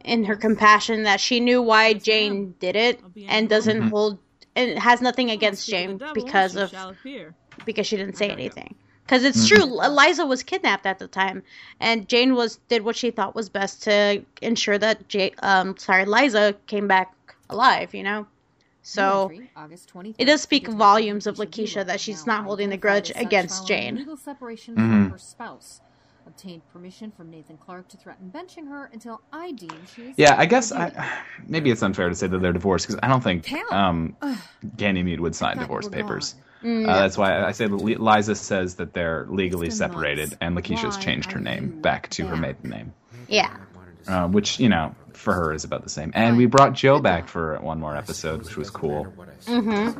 and 0.05 0.25
her 0.25 0.37
compassion 0.37 1.03
that 1.03 1.19
she 1.19 1.41
knew 1.41 1.61
why 1.61 1.91
Jane 1.93 2.55
did 2.61 2.77
it 2.77 3.01
and 3.27 3.49
doesn't 3.49 3.81
Mhm. 3.81 3.89
hold 3.89 4.17
and 4.55 4.79
has 4.79 5.01
nothing 5.01 5.29
against 5.29 5.69
Jane 5.69 5.99
because 6.13 6.55
of 6.55 6.73
because 7.65 7.85
she 7.85 7.97
didn't 7.97 8.15
say 8.15 8.29
anything. 8.29 8.73
Because 9.05 9.25
it's 9.25 9.45
Mhm. 9.45 9.49
true, 9.49 9.83
Eliza 9.83 10.25
was 10.25 10.41
kidnapped 10.43 10.85
at 10.85 10.99
the 10.99 11.07
time, 11.09 11.43
and 11.81 12.07
Jane 12.07 12.33
was 12.33 12.59
did 12.69 12.85
what 12.85 12.95
she 12.95 13.11
thought 13.11 13.35
was 13.35 13.49
best 13.49 13.83
to 13.83 14.23
ensure 14.41 14.77
that 14.77 15.09
Jane, 15.09 15.31
um, 15.43 15.75
sorry, 15.77 16.05
Liza 16.05 16.55
came 16.65 16.87
back 16.87 17.13
alive. 17.49 17.93
You 17.93 18.03
know, 18.03 18.27
so 18.83 19.31
it 20.19 20.25
does 20.25 20.41
speak 20.41 20.67
volumes 20.67 21.25
of 21.25 21.37
Lakeisha 21.37 21.85
that 21.85 21.99
she's 21.99 22.27
not 22.27 22.43
holding 22.43 22.69
the 22.69 22.77
grudge 22.77 23.11
against 23.15 23.67
Jane. 23.67 23.95
Legal 23.95 24.17
separation 24.17 24.75
from 24.75 25.09
her 25.09 25.17
spouse. 25.17 25.81
Obtained 26.25 26.61
permission 26.71 27.11
from 27.11 27.29
Nathan 27.29 27.57
Clark 27.57 27.89
to 27.89 27.97
threaten 27.97 28.31
benching 28.33 28.69
her 28.69 28.89
until 28.93 29.19
I 29.33 29.51
deem 29.51 29.71
she 29.93 30.03
is. 30.03 30.13
Yeah, 30.17 30.35
I 30.37 30.45
guess 30.45 30.69
fit 30.69 30.77
for 30.77 30.85
duty. 30.85 30.97
I, 30.99 31.21
maybe 31.47 31.69
it's 31.71 31.83
unfair 31.83 32.07
to 32.07 32.15
say 32.15 32.27
that 32.27 32.37
they're 32.41 32.53
divorced 32.53 32.87
because 32.87 32.99
I 33.03 33.09
don't 33.09 33.21
think 33.21 33.43
Cam! 33.43 33.65
um, 33.71 34.15
Ganymede 34.77 35.19
would 35.19 35.35
sign 35.35 35.57
divorce 35.57 35.89
papers. 35.89 36.35
Mm, 36.63 36.87
Uh, 36.87 36.99
that's 36.99 37.17
why 37.17 37.43
I 37.43 37.51
say 37.51 37.67
Liza 37.67 38.35
says 38.35 38.75
that 38.75 38.93
they're 38.93 39.25
legally 39.29 39.69
separated, 39.69 40.29
months. 40.29 40.37
and 40.39 40.55
Lakeisha's 40.55 40.95
Why 40.95 41.01
changed 41.03 41.31
her 41.33 41.41
name 41.41 41.81
back 41.81 42.09
to 42.11 42.25
her 42.25 42.37
maiden 42.37 42.69
name, 42.69 42.93
yeah, 43.27 43.57
uh, 44.07 44.27
which 44.27 44.59
you 44.59 44.69
know 44.69 44.95
for 45.13 45.33
her 45.33 45.53
is 45.53 45.63
about 45.63 45.83
the 45.83 45.89
same. 45.89 46.11
And 46.15 46.37
we 46.37 46.45
brought 46.47 46.73
Joe 46.73 46.99
back 46.99 47.27
for 47.27 47.57
one 47.59 47.79
more 47.79 47.95
episode, 47.95 48.43
which 48.43 48.57
was 48.57 48.69
cool. 48.69 49.05
mm-hmm. 49.45 49.99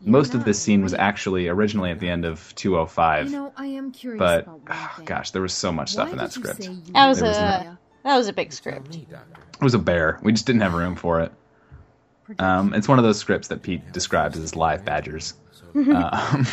Most 0.00 0.34
of 0.34 0.44
this 0.44 0.60
scene 0.62 0.82
was 0.82 0.94
actually 0.94 1.48
originally 1.48 1.90
at 1.90 1.98
the 1.98 2.08
end 2.08 2.24
of 2.24 2.54
205, 2.54 3.26
You 3.26 3.32
know, 3.36 3.52
I 3.56 3.66
am 3.66 3.90
curious 3.90 4.18
but 4.20 4.42
about 4.44 4.54
one 4.60 4.62
ah, 4.70 5.00
gosh, 5.04 5.32
there 5.32 5.42
was 5.42 5.52
so 5.52 5.72
much 5.72 5.90
stuff 5.90 6.06
Why 6.06 6.12
in 6.12 6.18
that 6.18 6.30
did 6.30 6.36
you 6.36 6.42
script. 6.44 6.64
you 6.86 6.92
That 6.94 7.08
was 7.08 7.20
were 7.20 7.28
a- 7.28 7.32
Maya? 7.32 7.72
that 8.04 8.16
was 8.16 8.28
a 8.28 8.32
big 8.32 8.52
script. 8.52 8.94
It 8.94 9.08
was 9.60 9.74
a 9.74 9.78
bear. 9.78 10.20
We 10.22 10.30
just 10.32 10.46
didn't 10.46 10.62
have 10.62 10.72
room 10.74 10.94
for 10.94 11.20
it. 11.22 11.32
Um, 12.38 12.74
it's 12.74 12.86
one 12.86 12.98
of 12.98 13.04
those 13.04 13.18
scripts 13.18 13.48
that 13.48 13.62
Pete 13.62 13.90
describes 13.92 14.38
as 14.38 14.54
live 14.56 14.84
badgers. 14.84 15.34
Um, 15.74 16.46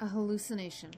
A 0.00 0.06
hallucination. 0.08 0.90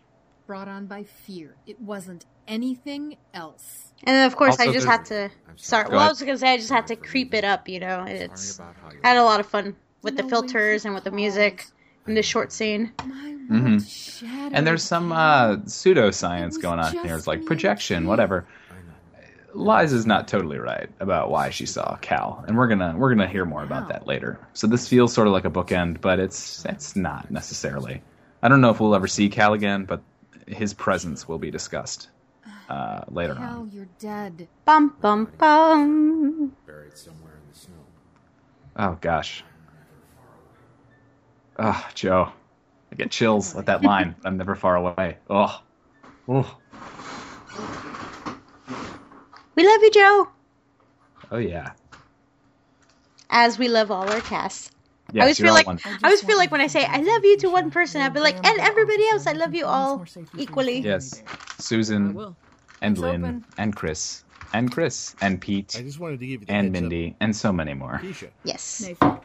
brought 0.46 0.68
on 0.68 0.86
by 0.86 1.04
fear. 1.04 1.56
It 1.66 1.80
wasn't 1.80 2.24
anything 2.48 3.16
else. 3.34 3.92
And 4.04 4.14
then, 4.14 4.26
of 4.26 4.36
course, 4.36 4.60
I 4.60 4.72
just 4.72 4.86
had 4.86 5.04
to. 5.06 5.24
I'm 5.48 5.58
Sorry, 5.58 5.84
sorry. 5.84 5.84
Go 5.90 5.96
well, 5.96 6.06
I 6.06 6.08
was 6.08 6.20
gonna 6.20 6.36
say 6.38 6.52
I 6.52 6.56
just 6.58 6.70
had 6.70 6.86
to 6.88 6.96
creep 6.96 7.32
it 7.34 7.44
up, 7.44 7.68
you 7.68 7.80
know. 7.80 8.04
It's 8.06 8.42
Sorry 8.56 8.70
about 8.70 8.82
how 8.82 8.90
you 8.92 9.00
I 9.04 9.08
had 9.08 9.16
a 9.16 9.24
lot 9.24 9.40
of 9.40 9.46
fun 9.46 9.74
with 10.02 10.16
the 10.16 10.22
filters 10.24 10.84
and 10.84 10.94
with 10.94 11.04
the 11.04 11.10
music 11.10 11.66
in 12.06 12.14
this 12.14 12.26
short 12.26 12.52
scene. 12.52 12.92
My 13.04 13.32
Mhm. 13.50 14.50
And 14.52 14.66
there's 14.66 14.82
some 14.82 15.12
uh, 15.12 15.56
pseudoscience 15.58 16.60
going 16.60 16.80
on 16.80 16.92
here. 16.92 17.16
It's 17.16 17.26
like 17.28 17.44
projection, 17.44 18.06
whatever. 18.08 18.44
I 18.70 18.74
know. 18.74 19.62
Liza's 19.62 20.04
not 20.04 20.26
totally 20.26 20.58
right 20.58 20.88
about 21.00 21.30
why 21.30 21.50
she 21.50 21.64
saw 21.64 21.96
Cal, 22.00 22.44
and 22.48 22.56
we're 22.58 22.66
gonna 22.68 22.94
we're 22.96 23.10
gonna 23.14 23.28
hear 23.28 23.44
more 23.44 23.62
about 23.62 23.82
Wow. 23.84 23.88
that 23.90 24.06
later. 24.06 24.38
So 24.52 24.66
this 24.66 24.88
feels 24.88 25.12
sort 25.12 25.28
of 25.28 25.32
like 25.32 25.44
a 25.44 25.50
bookend, 25.50 26.00
but 26.00 26.18
it's 26.18 26.64
it's 26.66 26.96
not 26.96 27.30
necessarily. 27.30 28.02
I 28.42 28.48
don't 28.48 28.60
know 28.60 28.70
if 28.70 28.80
we'll 28.80 28.94
ever 28.94 29.06
see 29.06 29.28
Cal 29.28 29.54
again, 29.54 29.84
but 29.84 30.02
his 30.48 30.74
presence 30.74 31.26
will 31.28 31.38
be 31.38 31.50
discussed 31.50 32.08
uh, 32.68 33.04
later 33.08 33.34
Cal, 33.34 33.60
on. 33.60 33.70
you're 33.72 33.88
dead. 33.98 34.48
Bum 34.64 34.96
bum 35.00 35.32
bum. 35.38 36.52
Buried 36.66 36.96
somewhere 36.96 37.32
in 37.34 37.52
the 37.52 37.58
snow. 37.58 37.74
Oh 38.76 38.98
gosh. 39.00 39.44
Ah, 41.58 41.88
Joe, 41.94 42.30
I 42.92 42.96
get 42.96 43.10
chills 43.10 43.56
at 43.56 43.66
that 43.66 43.82
line. 43.82 44.14
I'm 44.24 44.36
never 44.36 44.54
far 44.54 44.76
away. 44.76 45.16
Oh, 45.30 45.62
oh, 46.28 46.58
We 49.54 49.66
love 49.66 49.82
you, 49.82 49.90
Joe. 49.90 50.28
oh 51.30 51.38
yeah. 51.38 51.72
As 53.30 53.58
we 53.58 53.68
love 53.68 53.90
all 53.90 54.08
our 54.10 54.20
casts. 54.20 54.70
Yes, 55.12 55.22
I 55.22 55.24
always 55.24 55.38
you're 55.38 55.46
feel 55.46 55.54
like 55.54 55.66
one. 55.66 55.80
I 55.84 56.08
always 56.08 56.22
feel 56.22 56.36
like 56.36 56.50
when 56.50 56.60
I 56.60 56.66
say 56.66 56.84
I 56.84 56.98
love 56.98 57.24
you 57.24 57.36
to 57.38 57.48
one 57.48 57.70
person, 57.70 58.02
I'll 58.02 58.10
be 58.10 58.20
like, 58.20 58.36
and 58.44 58.60
everybody 58.60 59.08
else, 59.08 59.26
I 59.26 59.32
love 59.32 59.54
you 59.54 59.64
all 59.64 60.04
equally. 60.36 60.80
Yes, 60.80 61.22
Susan 61.58 62.12
will. 62.14 62.36
And 62.82 62.92
It's 62.92 63.00
Lynn 63.00 63.24
open. 63.24 63.44
and 63.58 63.74
Chris 63.74 64.24
and 64.52 64.70
Chris 64.70 65.14
and 65.20 65.40
Pete 65.40 65.74
I 65.78 65.82
just 65.82 65.98
wanted 65.98 66.20
to 66.20 66.26
give 66.26 66.40
you 66.42 66.46
the 66.46 66.52
and 66.52 66.66
heads 66.74 66.76
up. 66.76 66.82
Mindy 66.90 67.16
and 67.20 67.34
so 67.34 67.52
many 67.52 67.74
more. 67.74 67.98
Keisha, 68.02 68.30
Yes. 68.44 68.82
Nathan. 68.86 69.18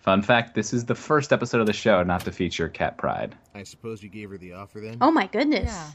Fun 0.00 0.20
fact: 0.22 0.54
This 0.54 0.74
is 0.74 0.84
the 0.84 0.94
first 0.94 1.32
episode 1.32 1.60
of 1.62 1.66
the 1.66 1.72
show 1.72 2.02
not 2.02 2.20
to 2.26 2.32
feature 2.32 2.68
Cat 2.68 2.98
Pride. 2.98 3.34
I 3.54 3.62
suppose 3.62 4.02
you 4.02 4.10
gave 4.10 4.28
her 4.30 4.36
the 4.36 4.52
offer 4.52 4.80
then? 4.80 4.98
Oh 5.00 5.10
my 5.10 5.26
goodness. 5.26 5.64
Yeah. 5.72 5.90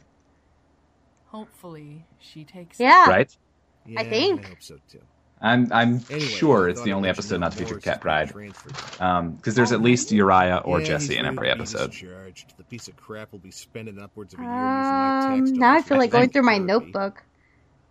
Hopefully, 1.27 2.03
she 2.19 2.43
takes. 2.43 2.79
it. 2.79 2.83
Yeah. 2.83 3.07
Right? 3.07 3.37
Yeah, 3.85 4.03
think. 4.03 4.45
I 4.45 4.49
hope 4.49 4.61
so 4.63 4.77
too. 4.91 5.01
I'm 5.41 5.71
I'm 5.71 6.01
Anyway, 6.09 6.19
sure 6.19 6.67
it's 6.67 6.81
the 6.81 6.91
only 6.91 7.07
episode 7.09 7.39
not 7.39 7.53
to 7.53 7.57
feature 7.59 7.79
Cat 7.79 8.01
Pride. 8.01 8.29
transferred. 8.29 9.01
Um, 9.01 9.31
because 9.31 9.55
there's 9.55 9.71
at 9.71 9.81
least 9.81 10.11
Uriah 10.11 10.61
or 10.65 10.79
Yeah, 10.81 10.87
Jesse 10.87 11.15
in 11.17 11.25
every 11.25 11.47
ready 11.47 11.63
to 11.65 11.71
be 11.73 11.79
episode. 11.79 12.33
The 12.57 12.63
piece 12.65 12.87
of 12.89 12.97
crap 12.97 13.31
will 13.31 13.39
be 13.39 13.51
spending 13.51 13.99
upwards 13.99 14.33
of 14.33 14.41
a 14.41 14.43
year 14.43 14.51
using 14.51 14.59
my 14.59 15.33
Um, 15.33 15.53
now 15.53 15.73
I 15.75 15.81
feel 15.81 15.95
for 15.95 15.97
like 15.97 16.11
going 16.11 16.29
through 16.29 16.43
my 16.43 16.57
notebook. 16.57 17.23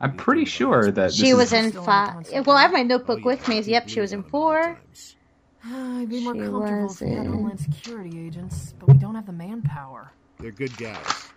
I'm 0.00 0.16
pretty 0.16 0.44
sure 0.44 0.90
that 0.92 1.12
She 1.12 1.22
this 1.32 1.34
was 1.36 1.52
is, 1.52 1.64
in 1.64 1.70
Still 1.70 1.84
five. 1.84 2.26
Well, 2.46 2.56
I 2.56 2.62
have 2.62 2.72
my 2.72 2.80
Oh, 2.80 2.84
notebook 2.84 3.24
with 3.24 3.48
me. 3.48 3.60
Yep, 3.62 3.88
she 3.88 4.00
was 4.00 4.12
in 4.12 4.20
on 4.20 4.24
at 4.24 4.26
all 4.26 4.30
four. 4.30 4.78
I'd 5.64 6.08
be 6.08 6.20
more 6.22 6.34
She 6.34 6.40
comfortable 6.40 6.82
was 6.82 7.00
if 7.02 7.08
we 7.08 7.14
had 7.14 7.26
in- 7.26 7.32
Homeland 7.32 7.60
Security 7.60 8.26
agents, 8.26 8.74
but 8.78 8.88
we 8.90 8.94
don't 8.98 9.14
have 9.14 9.26
the 9.26 9.32
manpower. 9.32 10.12
They're 10.38 10.52
good 10.52 10.76
guys. 10.76 11.28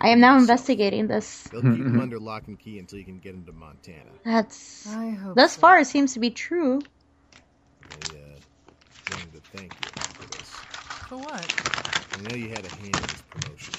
I 0.00 0.08
am 0.08 0.20
now 0.20 0.36
investigating 0.36 1.06
this. 1.06 1.44
They'll 1.44 1.62
keep 1.62 1.72
him 1.72 1.92
mm-hmm. 1.92 2.00
under 2.00 2.18
lock 2.18 2.46
and 2.48 2.58
key 2.58 2.78
until 2.78 2.98
you 2.98 3.04
can 3.04 3.18
get 3.18 3.34
him 3.34 3.44
to 3.44 3.52
Montana. 3.52 4.10
That's. 4.24 4.86
I 4.88 5.10
hope 5.10 5.36
thus 5.36 5.54
so. 5.54 5.60
far, 5.60 5.78
it 5.78 5.86
seems 5.86 6.14
to 6.14 6.20
be 6.20 6.30
true. 6.30 6.80
I 7.82 7.86
uh, 7.86 8.18
wanted 9.10 9.32
to 9.32 9.40
thank 9.56 9.72
you 9.72 10.02
for 10.14 10.26
this. 10.36 10.48
For 11.08 11.16
what? 11.16 11.44
I 12.12 12.28
know 12.28 12.36
you 12.36 12.48
had 12.50 12.64
a 12.64 12.68
hand 12.68 12.96
in 12.96 13.02
this 13.02 13.22
promotion. 13.30 13.74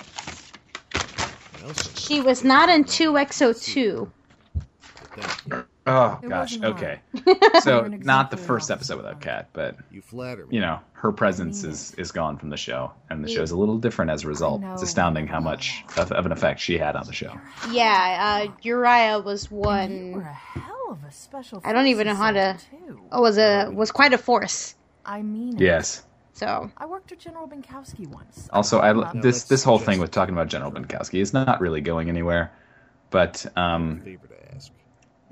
She 1.95 2.21
was 2.21 2.43
not 2.43 2.69
in 2.69 2.83
2XO2 2.83 4.09
oh 5.87 6.19
It 6.23 6.29
gosh, 6.29 6.61
okay. 6.61 6.99
So 7.61 7.81
weren't 8.03 8.31
the 8.31 8.37
first 8.37 8.71
episode 8.71 8.97
without 8.97 9.13
of 9.13 9.19
Cat, 9.21 9.49
but 9.53 9.77
You 9.91 10.01
flatter 10.01 10.45
me. 10.45 10.55
you 10.55 10.61
know 10.61 10.79
her 10.93 11.11
presence 11.11 11.63
is 11.63 11.93
is 11.95 12.11
gone 12.11 12.37
from 12.37 12.49
the 12.49 12.57
show, 12.57 12.91
and 13.09 13.23
the 13.23 13.27
show 13.29 13.41
is 13.41 13.51
a 13.51 13.57
little 13.57 13.77
different 13.77 14.11
as 14.11 14.23
a 14.23 14.27
result. 14.27 14.61
It's 14.63 14.83
astounding 14.83 15.27
how 15.27 15.39
much 15.41 15.83
of, 15.97 16.11
of 16.11 16.25
an 16.25 16.31
effect 16.31 16.59
she 16.61 16.77
had 16.77 16.95
on 16.95 17.05
the 17.05 17.13
show. 17.13 17.33
Yeah, 17.71 18.45
uh, 18.47 18.51
Uriah 18.61 19.19
was 19.19 19.49
You 19.51 19.57
were 19.57 19.63
one. 19.67 20.13
a 20.21 20.23
hell 20.59 20.87
of 20.91 21.03
a 21.03 21.11
special. 21.11 21.61
I 21.65 21.73
don't 21.73 21.87
even 21.87 22.07
know 22.07 22.15
how 22.15 22.31
to- 22.31 22.53
forces 22.53 22.67
too. 22.87 23.01
Oh, 23.11 23.21
was 23.21 23.37
a 23.37 23.69
was 23.69 23.91
quite 23.91 24.13
a 24.13 24.17
force. 24.17 24.75
I 25.05 25.21
mean. 25.21 25.55
it. 25.57 25.61
Yes. 25.61 26.03
So 26.35 26.71
I 26.77 26.85
worked 26.87 27.11
with 27.11 27.19
General 27.19 27.47
Binkowski 27.47 28.07
once. 28.07 28.49
Also, 28.51 28.79
I 28.79 28.93
love 28.93 29.13
No, 29.13 29.21
this 29.21 29.39
that's 29.41 29.49
this 29.49 29.63
whole 29.63 29.77
thing 29.77 29.99
with 29.99 30.09
talking 30.11 30.33
about 30.33 30.47
General 30.47 30.71
Binkowski 30.71 31.19
is 31.21 31.31
not 31.33 31.59
really 31.61 31.81
going 31.81 32.09
anywhere, 32.09 32.51
but 33.11 33.45
um, 33.57 34.01
favor 34.01 34.27
to 34.27 34.55
ask. 34.55 34.71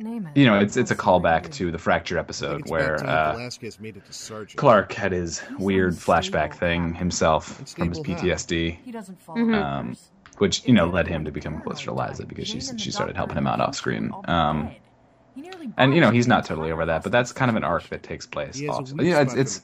Name 0.01 0.27
it. 0.27 0.37
you 0.37 0.45
know, 0.45 0.59
it's 0.59 0.77
it's 0.77 0.91
a 0.91 0.95
callback 0.95 1.51
to 1.53 1.71
the 1.71 1.77
Fracture 1.77 2.17
episode 2.17 2.69
where 2.69 2.95
uh, 3.07 3.49
made 3.79 3.97
it 3.97 4.03
to. 4.11 4.45
Clark 4.55 4.93
had 4.93 5.11
his 5.11 5.39
He's 5.39 5.57
weird 5.57 5.93
flashback 5.93 6.55
thing 6.55 6.93
himself 6.93 7.45
from 7.75 7.89
his? 7.89 7.99
PTSD, 7.99 8.77
He 8.83 8.91
doesn't 8.91 9.21
follow 9.21 9.39
Mhm. 9.39 9.61
Um, 9.63 9.97
which 10.37 10.65
you 10.65 10.73
know 10.73 10.87
led 10.87 11.07
him 11.07 11.25
to 11.25 11.31
become 11.31 11.61
closer 11.61 11.85
to 11.85 11.93
Liza 11.93 12.25
because 12.25 12.47
she 12.47 12.59
she 12.61 12.89
started 12.91 13.15
helping 13.15 13.37
him 13.37 13.47
out 13.47 13.61
off 13.61 13.75
screen. 13.75 14.11
Um, 14.25 14.71
and 15.77 15.93
you 15.93 16.01
know 16.01 16.09
he's 16.11 16.27
not 16.27 16.45
totally 16.45 16.71
over 16.71 16.85
that, 16.85 17.03
but 17.03 17.11
that's 17.11 17.31
kind 17.31 17.49
of 17.49 17.55
an 17.55 17.63
arc 17.63 17.87
that 17.89 18.03
takes 18.03 18.25
place. 18.25 18.57
He 18.57 18.65
has 18.65 18.91
a 18.91 19.03
You 19.03 19.11
know, 19.11 19.21
it's 19.21 19.33
it's 19.35 19.61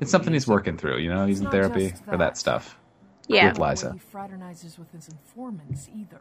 it's 0.00 0.10
something 0.10 0.32
he's 0.32 0.46
working 0.46 0.76
through. 0.76 0.98
You 0.98 1.12
know, 1.12 1.26
he's 1.26 1.40
in 1.40 1.50
therapy 1.50 1.90
for 2.04 2.12
that 2.12 2.18
that. 2.18 2.36
stuff. 2.38 2.78
yeah, 3.26 3.48
With 3.48 3.58
Liza. 3.58 3.92
He 3.92 4.16
fraternizes 4.16 4.78
with 4.78 4.90
his 4.92 5.08
informants 5.08 5.88
either. 5.94 6.20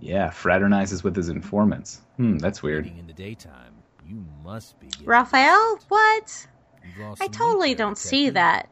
Yeah, 0.00 0.30
fraternizes 0.30 1.04
with 1.04 1.14
his 1.14 1.28
informants. 1.28 2.00
Hmm, 2.16 2.38
that's 2.38 2.62
weird. 2.62 2.86
In 2.86 3.06
the 3.06 3.12
daytime, 3.12 3.74
you 4.06 4.24
must 4.44 4.78
be. 4.80 4.88
Raphael. 5.04 5.74
lost. 5.74 5.86
What? 5.88 6.46
I 7.20 7.28
totally 7.28 7.74
don't 7.74 7.96
see 7.98 8.30
that 8.30 8.68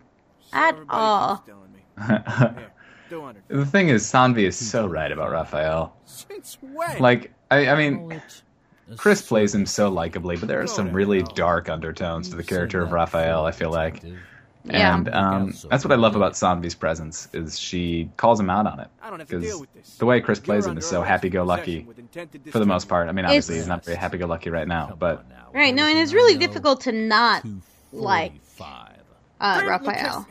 at 0.52 0.76
all. 0.88 1.36
keeps 1.36 1.48
telling 1.48 1.72
me. 1.72 1.80
Here, 2.60 2.72
200. 3.10 3.42
the 3.48 3.66
thing 3.66 3.88
is, 3.88 4.04
Sanvi 4.04 4.46
is 4.46 4.56
so 4.56 4.86
right 4.86 5.10
about 5.10 5.30
Raphael. 5.30 5.96
Since 6.04 6.58
when? 6.60 6.98
Like, 6.98 7.32
I, 7.50 7.68
I 7.68 7.76
mean, 7.76 7.98
Call 7.98 8.10
it 8.12 8.42
a 8.90 8.96
Chris 8.96 9.22
plays 9.22 9.54
him 9.54 9.66
so 9.66 9.90
likably, 9.90 10.38
but 10.38 10.48
there 10.48 10.60
are 10.60 10.66
some 10.66 10.92
really 10.92 11.22
dark 11.34 11.68
undertones 11.68 12.28
to 12.30 12.36
the 12.36 12.42
character 12.42 12.82
of 12.82 12.92
Raphael. 12.92 13.44
I 13.46 13.52
feel 13.52 13.70
like, 13.70 13.94
Detective. 14.00 14.18
Yeah. 14.64 14.94
and 14.96 15.08
um, 15.08 15.54
that's 15.70 15.84
what 15.84 15.92
I 15.92 15.96
love 15.96 16.16
about 16.16 16.34
Sanvi's 16.34 16.74
presence 16.74 17.28
is 17.32 17.58
she 17.58 18.10
calls 18.18 18.38
him 18.38 18.50
out 18.50 18.66
on 18.66 18.80
it. 18.80 18.88
I 19.02 19.08
don't 19.10 19.18
have 19.20 19.28
to 19.28 19.36
Because 19.38 19.50
deal 19.50 19.60
with 19.60 19.72
this. 19.72 19.96
the 19.96 20.04
way 20.06 20.20
Chris 20.20 20.38
plays 20.38 20.66
him 20.66 20.76
is 20.76 20.86
so 20.86 21.02
happy-go-lucky 21.02 21.62
possession 21.62 21.86
with 21.86 21.98
intent 21.98 22.32
to 22.32 22.50
for 22.50 22.58
the 22.58 22.66
most 22.66 22.88
part. 22.88 23.08
I 23.08 23.12
mean, 23.12 23.24
obviously 23.24 23.54
It's- 23.54 23.64
he's 23.64 23.68
not 23.68 23.84
very 23.84 23.96
happy-go-lucky 23.96 24.50
right 24.50 24.68
now, 24.68 24.94
but 24.98 25.18
on 25.20 25.28
now. 25.30 25.48
Right. 25.54 25.74
No, 25.74 25.84
and 25.86 25.98
it's 25.98 26.12
really 26.12 26.36
difficult 26.36 26.82
to 26.82 26.92
not 26.92 27.44
like 27.92 28.32
uh, 29.40 29.62
Raphael. 29.66 30.26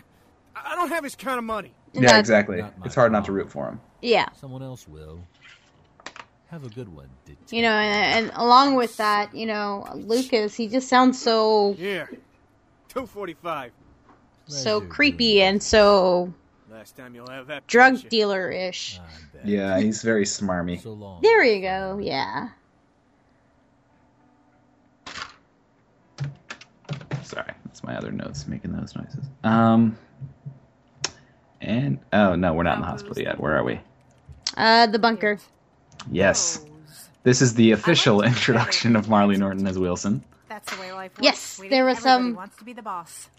I 0.55 0.74
I 0.74 0.75
don't 0.75 0.89
have 0.89 1.03
his 1.03 1.15
kind 1.15 1.39
of 1.39 1.43
money. 1.43 1.74
Yeah, 1.93 2.01
that- 2.12 2.19
exactly. 2.19 2.63
It's 2.86 2.95
hard 2.95 3.12
not 3.12 3.25
to 3.25 3.31
root 3.31 3.51
for 3.51 3.65
him. 3.67 3.81
Yeah. 4.01 4.29
Someone 4.39 4.62
else 4.62 4.88
will. 4.88 5.19
Have 6.51 6.63
a 6.65 6.69
good 6.69 6.89
one, 6.89 7.09
You 7.51 7.62
know, 7.62 7.69
and, 7.71 8.25
and 8.27 8.36
along 8.36 8.74
with 8.75 8.98
that, 8.98 9.36
you 9.36 9.45
know, 9.45 9.88
Lucas, 9.93 10.55
he 10.55 10.67
just 10.67 10.88
sounds 10.88 11.21
so 11.21 11.74
Here, 11.74 12.09
245. 12.89 13.71
So 14.50 14.82
creepy 14.82 15.36
doing 15.36 15.41
and 15.48 15.63
so 15.63 16.34
Last 16.72 16.96
time 16.98 17.13
you'll 17.15 17.29
have 17.29 17.48
that. 17.48 17.68
drug 17.68 17.96
picture. 17.96 18.10
dealer 18.10 18.50
ish. 18.51 19.00
Yeah, 19.44 19.79
he's 19.79 20.01
very 20.01 20.24
smarmy. 20.25 20.82
So 20.82 20.91
long. 20.94 21.22
There 21.22 21.44
you 21.44 21.62
go. 21.62 22.00
Yeah. 22.01 22.50
Sorry, 27.24 27.53
that's 27.65 27.84
my 27.84 27.96
other 27.96 28.12
notes 28.12 28.48
making 28.48 28.72
those 28.74 28.96
noises. 28.96 29.25
Um, 29.44 29.98
and 31.62 32.00
oh 32.13 32.36
no, 32.36 32.53
we're 32.53 32.63
not 32.63 32.75
in 32.75 32.82
the 32.82 32.88
hospital 32.88 33.22
yet. 33.22 33.39
Where 33.39 33.56
are 33.58 33.63
we? 33.63 33.79
Uh, 34.58 34.88
the 34.88 35.00
bunker. 35.00 35.38
Yes, 36.12 36.65
this 37.24 37.41
is 37.41 37.53
the 37.53 37.72
official 37.72 38.22
introduction 38.24 38.96
of 38.96 39.10
Marley 39.10 39.38
Norton 39.38 39.68
as 39.68 39.77
Wilson. 39.77 40.24
That's 40.48 40.74
the 40.74 40.82
way 40.82 40.91
life 40.91 41.12
works. 41.12 41.24
Yes, 41.24 41.39
sweetie. 41.39 41.70
there 41.70 41.86
was 41.86 42.00
some- 42.00 42.34
wants 42.36 42.58
to 42.58 42.63
be 42.63 42.74
the 42.74 42.82
boss. 42.82 43.29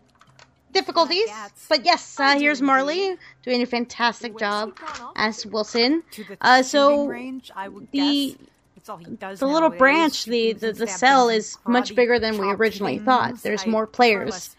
Difficulties, 0.73 1.29
but 1.69 1.85
yes, 1.85 2.19
uh, 2.21 2.39
here's. 2.39 2.63
Marley 2.63 3.17
doing 3.43 3.63
a 3.63 3.67
fantastic 3.67 4.39
job 4.39 4.79
he 4.79 4.85
gone 4.87 5.01
off 5.09 5.13
as? 5.17 5.45
Wilson. 5.47 6.03
Uh, 6.41 6.63
so 6.63 7.07
range, 7.07 7.51
I 7.57 7.69
would 7.69 7.89
the- 7.91 8.31
guess. 8.39 8.47
It's 8.77 8.89
all 8.89 8.97
he 8.97 9.05
does 9.07 9.41
The 9.41 9.47
little 9.47 9.69
branch, 9.71 10.25
the 10.25 10.53
the, 10.55 10.73
the 10.73 10.87
cell 10.87 11.29
is 11.29 11.59
much 11.67 11.95
bigger 11.95 12.19
than 12.19 12.39
we 12.39 12.49
originally 12.51 12.99
thought. 12.99 13.43
There's 13.43 13.67
more 13.67 13.87
players. 13.87 14.31
less 14.31 14.57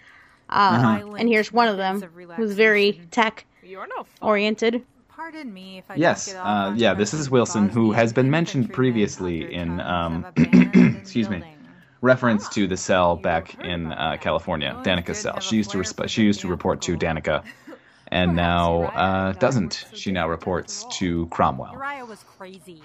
Uh, 0.49 0.79
violent 0.81 1.19
and 1.21 1.29
here's 1.29 1.51
one 1.51 1.67
of 1.69 1.77
them 1.77 2.01
who's 2.35 2.51
very 2.53 3.01
tech 3.09 3.45
You're 3.63 3.87
no 3.87 4.03
fun. 4.03 4.29
oriented. 4.29 4.85
Pardon 5.09 5.51
me 5.53 5.77
if 5.77 5.89
I 5.89 5.95
Yes, 5.95 6.27
get 6.27 6.35
off 6.37 6.73
uh, 6.73 6.75
yeah, 6.75 6.93
this 6.93 7.13
is 7.13 7.29
Wilson, 7.31 7.69
who 7.69 7.93
has 7.93 8.11
been 8.11 8.29
mentioned 8.29 8.73
previously 8.73 9.51
in, 9.53 9.79
um, 9.79 10.25
excuse 10.37 11.29
me, 11.29 11.37
building. 11.37 11.55
Reference 12.01 12.49
to 12.49 12.67
the 12.67 12.77
cell 12.77 13.15
back 13.15 13.55
in 13.63 13.91
uh, 13.91 14.17
California, 14.19 14.77
Danica's 14.83 15.19
cell. 15.19 15.39
She 15.39 15.55
used 15.55 15.71
to 15.71 15.77
resp- 15.77 16.09
she 16.09 16.23
used 16.23 16.41
to 16.41 16.47
report 16.47 16.81
to 16.83 16.97
Danica, 16.97 17.43
and 18.07 18.35
now 18.35 18.83
uh, 18.83 19.31
doesn't. 19.33 19.85
She 19.93 20.11
now 20.11 20.27
reports 20.27 20.85
to 20.91 21.27
Cromwell. 21.27 21.73
Uriah 21.73 22.05
was 22.05 22.23
crazy. 22.37 22.81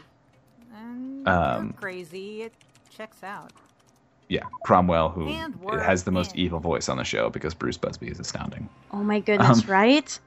Um, 1.25 1.75
crazy. 1.81 2.43
It 2.43 2.53
checks 2.91 3.23
out. 3.23 3.53
Yeah, 4.29 4.43
Cromwell, 4.65 5.09
who 5.11 5.29
has 5.79 6.03
the 6.05 6.11
most 6.11 6.35
evil 6.37 6.59
voice 6.59 6.89
on 6.89 6.97
the 6.97 7.05
show 7.05 7.31
because 7.31 7.55
Bruce 7.55 7.77
Busby 7.77 8.09
is 8.09 8.19
astounding. 8.19 8.69
Oh 8.91 9.03
my 9.05 9.21
goodness, 9.21 9.63
Um, 9.63 9.71
right? 9.71 10.19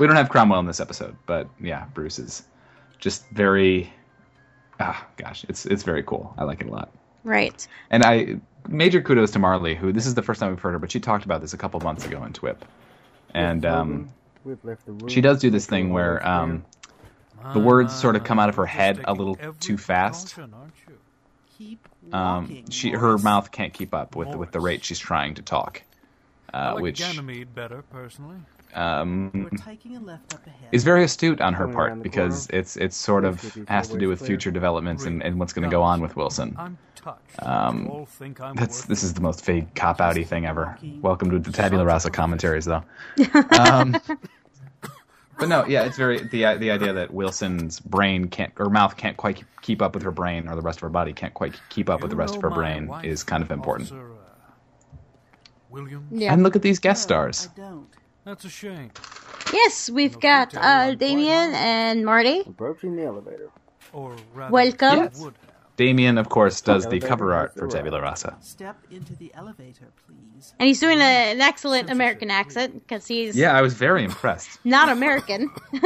We 0.00 0.06
don't 0.06 0.16
have 0.16 0.30
Cromwell 0.30 0.60
in 0.60 0.66
this 0.66 0.80
episode, 0.80 1.14
but 1.26 1.46
yeah, 1.60 1.84
Bruce 1.94 2.18
is 2.18 2.42
just 2.98 3.28
very. 3.30 3.92
Ah, 4.80 5.06
gosh, 5.16 5.44
it's 5.48 5.66
it's 5.66 5.82
very 5.82 6.02
cool. 6.02 6.34
I 6.38 6.44
like 6.44 6.60
it 6.62 6.68
a 6.68 6.70
lot. 6.70 6.90
Right. 7.24 7.66
And 7.90 8.04
I 8.04 8.40
major 8.68 9.00
kudos 9.00 9.32
to 9.32 9.38
Marley, 9.38 9.74
who 9.74 9.92
this 9.92 10.06
is 10.06 10.14
the 10.14 10.22
first 10.22 10.40
time 10.40 10.50
we've 10.50 10.60
heard 10.60 10.72
her, 10.72 10.78
but 10.78 10.90
she 10.90 11.00
talked 11.00 11.24
about 11.24 11.40
this 11.40 11.52
a 11.52 11.58
couple 11.58 11.80
months 11.80 12.04
ago 12.06 12.22
in 12.24 12.32
TWIP, 12.32 12.64
and 13.34 13.64
um, 13.64 14.10
she 15.08 15.20
does 15.20 15.40
do 15.40 15.50
this 15.50 15.66
thing 15.66 15.92
where 15.92 16.26
um, 16.26 16.64
the 17.52 17.60
words 17.60 17.94
sort 17.94 18.16
of 18.16 18.24
come 18.24 18.38
out 18.38 18.48
of 18.48 18.56
her 18.56 18.66
head 18.66 19.00
a 19.04 19.12
little 19.12 19.36
too 19.60 19.78
fast. 19.78 20.38
Um, 22.12 22.64
she 22.70 22.90
her 22.90 23.18
mouth 23.18 23.50
can't 23.50 23.72
keep 23.72 23.94
up 23.94 24.16
with 24.16 24.34
with 24.34 24.52
the 24.52 24.60
rate 24.60 24.84
she's 24.84 24.98
trying 24.98 25.34
to 25.34 25.42
talk, 25.42 25.82
I 26.52 26.68
uh, 26.70 26.74
like 26.74 26.82
which 26.82 27.20
better, 27.54 27.82
personally. 27.90 28.38
Um, 28.74 29.48
taking 29.64 29.96
a 29.96 30.00
left 30.00 30.34
up 30.34 30.46
ahead. 30.46 30.68
is 30.72 30.84
very 30.84 31.04
astute 31.04 31.40
on 31.40 31.54
her 31.54 31.68
part 31.68 32.02
because 32.02 32.46
it's 32.50 32.76
it's 32.76 32.96
sort 32.96 33.24
of 33.24 33.40
has 33.66 33.88
to 33.88 33.98
do 33.98 34.08
with 34.08 34.24
future 34.24 34.50
developments 34.50 35.04
and, 35.04 35.22
and 35.22 35.38
what's 35.38 35.52
going 35.52 35.68
to 35.68 35.70
go 35.70 35.82
on 35.82 36.00
with 36.00 36.16
Wilson. 36.16 36.56
Um, 37.38 37.88
All 37.88 38.06
think 38.06 38.40
I'm 38.40 38.54
that's 38.54 38.84
this 38.84 39.02
is 39.02 39.14
the 39.14 39.20
most 39.20 39.44
vague 39.44 39.74
cop 39.74 39.98
outy 39.98 40.26
thing 40.26 40.46
ever. 40.46 40.76
Welcome 41.00 41.30
to 41.30 41.38
the 41.38 41.52
Tabula 41.52 41.84
Rasa 41.84 42.10
commentaries, 42.10 42.64
though. 42.64 42.84
Um, 43.58 43.96
but 45.38 45.48
no, 45.48 45.64
yeah, 45.66 45.84
it's 45.84 45.96
very 45.96 46.18
the 46.18 46.56
the 46.58 46.70
idea 46.70 46.92
that 46.92 47.12
Wilson's 47.12 47.80
brain 47.80 48.28
can't 48.28 48.52
or 48.58 48.68
mouth 48.68 48.96
can't 48.96 49.16
quite 49.16 49.42
keep 49.62 49.80
up 49.80 49.94
with 49.94 50.02
her 50.02 50.10
brain, 50.10 50.48
or 50.48 50.56
the 50.56 50.62
rest 50.62 50.78
of 50.78 50.82
her 50.82 50.88
body 50.88 51.12
can't 51.12 51.34
quite 51.34 51.58
keep 51.70 51.88
up 51.88 52.02
with 52.02 52.10
the 52.10 52.16
rest 52.16 52.36
of 52.36 52.42
her 52.42 52.50
brain 52.50 52.90
is 53.02 53.22
kind 53.22 53.42
of 53.42 53.50
important. 53.50 53.90
Uh, 53.90 53.96
Williams? 55.70 56.06
Yeah. 56.10 56.32
And 56.32 56.42
look 56.42 56.56
at 56.56 56.62
these 56.62 56.78
guest 56.78 57.02
stars. 57.02 57.48
That's 58.28 58.44
a 58.44 58.50
shame. 58.50 58.90
Yes, 59.54 59.88
we've 59.88 60.20
got 60.20 60.54
uh, 60.54 60.94
Damien 60.96 61.54
and 61.54 62.04
Marty. 62.04 62.40
Approaching 62.40 62.94
the 62.94 63.04
elevator. 63.04 63.48
Or 63.94 64.16
rather, 64.34 64.52
Welcome. 64.52 64.98
Yes. 64.98 65.24
Damien, 65.78 66.18
of 66.18 66.28
course, 66.28 66.60
does 66.60 66.84
the 66.86 67.00
cover 67.00 67.32
art 67.32 67.54
for 67.54 67.66
Tabula 67.66 68.02
Rasa. 68.02 68.36
Step 68.42 68.76
into 68.90 69.16
the 69.16 69.32
elevator, 69.32 69.88
please. 70.06 70.52
And 70.58 70.66
he's 70.66 70.78
doing 70.78 70.98
a, 70.98 71.32
an 71.32 71.40
excellent 71.40 71.88
American 71.88 72.30
accent 72.30 72.74
because 72.86 73.06
he's 73.06 73.34
Yeah, 73.34 73.56
I 73.56 73.62
was 73.62 73.72
very 73.72 74.04
impressed 74.04 74.60
not 74.64 74.90
American. 74.90 75.50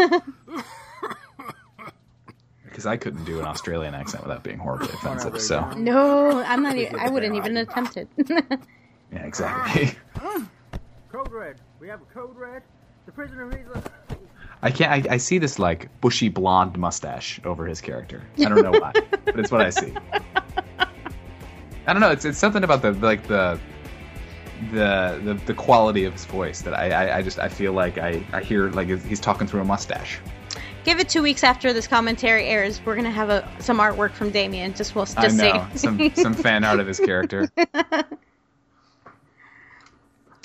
because 2.65 2.87
I 2.87 2.97
couldn't 2.97 3.23
do 3.23 3.39
an 3.39 3.47
Australian 3.47 3.95
accent 3.95 4.25
without 4.25 4.43
being 4.43 4.59
horribly 4.59 4.89
offensive. 4.89 5.41
So 5.41 5.71
no, 5.77 6.43
I'm 6.43 6.65
not. 6.65 6.77
e- 6.77 6.89
I 6.89 7.09
wouldn't 7.09 7.37
even 7.37 7.57
attempt 7.57 7.97
it. 7.97 8.09
yeah, 9.13 9.27
exactly. 9.27 9.93
Code 11.33 11.41
red. 11.41 11.61
We 11.81 11.89
have 11.89 12.03
a 12.03 12.05
code 12.13 12.37
red. 12.37 12.63
The 13.07 13.13
prisoner 13.13 13.51
he's 13.57 13.67
a... 13.75 13.83
I 14.61 14.71
can't. 14.71 14.93
I, 14.93 15.15
I 15.15 15.17
see 15.17 15.39
this 15.39 15.59
like 15.59 15.89
bushy 16.03 16.29
blonde 16.29 16.77
mustache 16.77 17.41
over 17.45 17.65
his 17.67 17.81
character. 17.81 18.23
I 18.39 18.51
don't 18.51 18.63
know 18.63 18.79
why, 18.79 18.93
but 19.25 19.41
it's 19.41 19.51
what 19.51 19.63
I 19.63 19.71
see. 19.71 19.95
I 21.87 21.93
don't 21.93 22.01
know. 22.01 22.11
It's 22.11 22.27
it's 22.27 22.37
something 22.37 22.65
about 22.65 22.83
the 22.83 22.93
like 22.93 23.27
the 23.29 23.59
the 24.73 25.21
the, 25.25 25.35
the 25.47 25.55
quality 25.55 26.05
of 26.05 26.13
his 26.13 26.27
voice 26.27 26.61
that 26.63 26.75
I, 26.75 26.91
I 26.91 27.17
I 27.17 27.23
just 27.23 27.39
I 27.39 27.49
feel 27.49 27.73
like 27.73 27.97
I 27.97 28.23
I 28.35 28.43
hear 28.43 28.69
like 28.71 28.89
he's 28.89 29.21
talking 29.21 29.47
through 29.47 29.63
a 29.63 29.65
mustache. 29.65 30.21
Give 30.85 31.01
it 31.01 31.09
two 31.09 31.23
weeks 31.23 31.45
after 31.45 31.73
this 31.73 31.87
commentary 31.87 32.45
airs. 32.45 32.85
We're 32.85 32.97
gonna 32.97 33.11
have 33.11 33.31
a, 33.31 33.49
some 33.59 33.79
artwork 33.79 34.13
from 34.13 34.33
Damien. 34.33 34.75
Just 34.75 34.95
we'll 34.95 35.07
just 35.07 35.19
I 35.19 35.29
know 35.29 35.67
say 35.71 35.77
some 35.79 36.15
some 36.15 36.35
fan 36.35 36.63
art 36.63 36.79
of 36.79 36.87
his 36.87 37.01
character. 37.01 37.51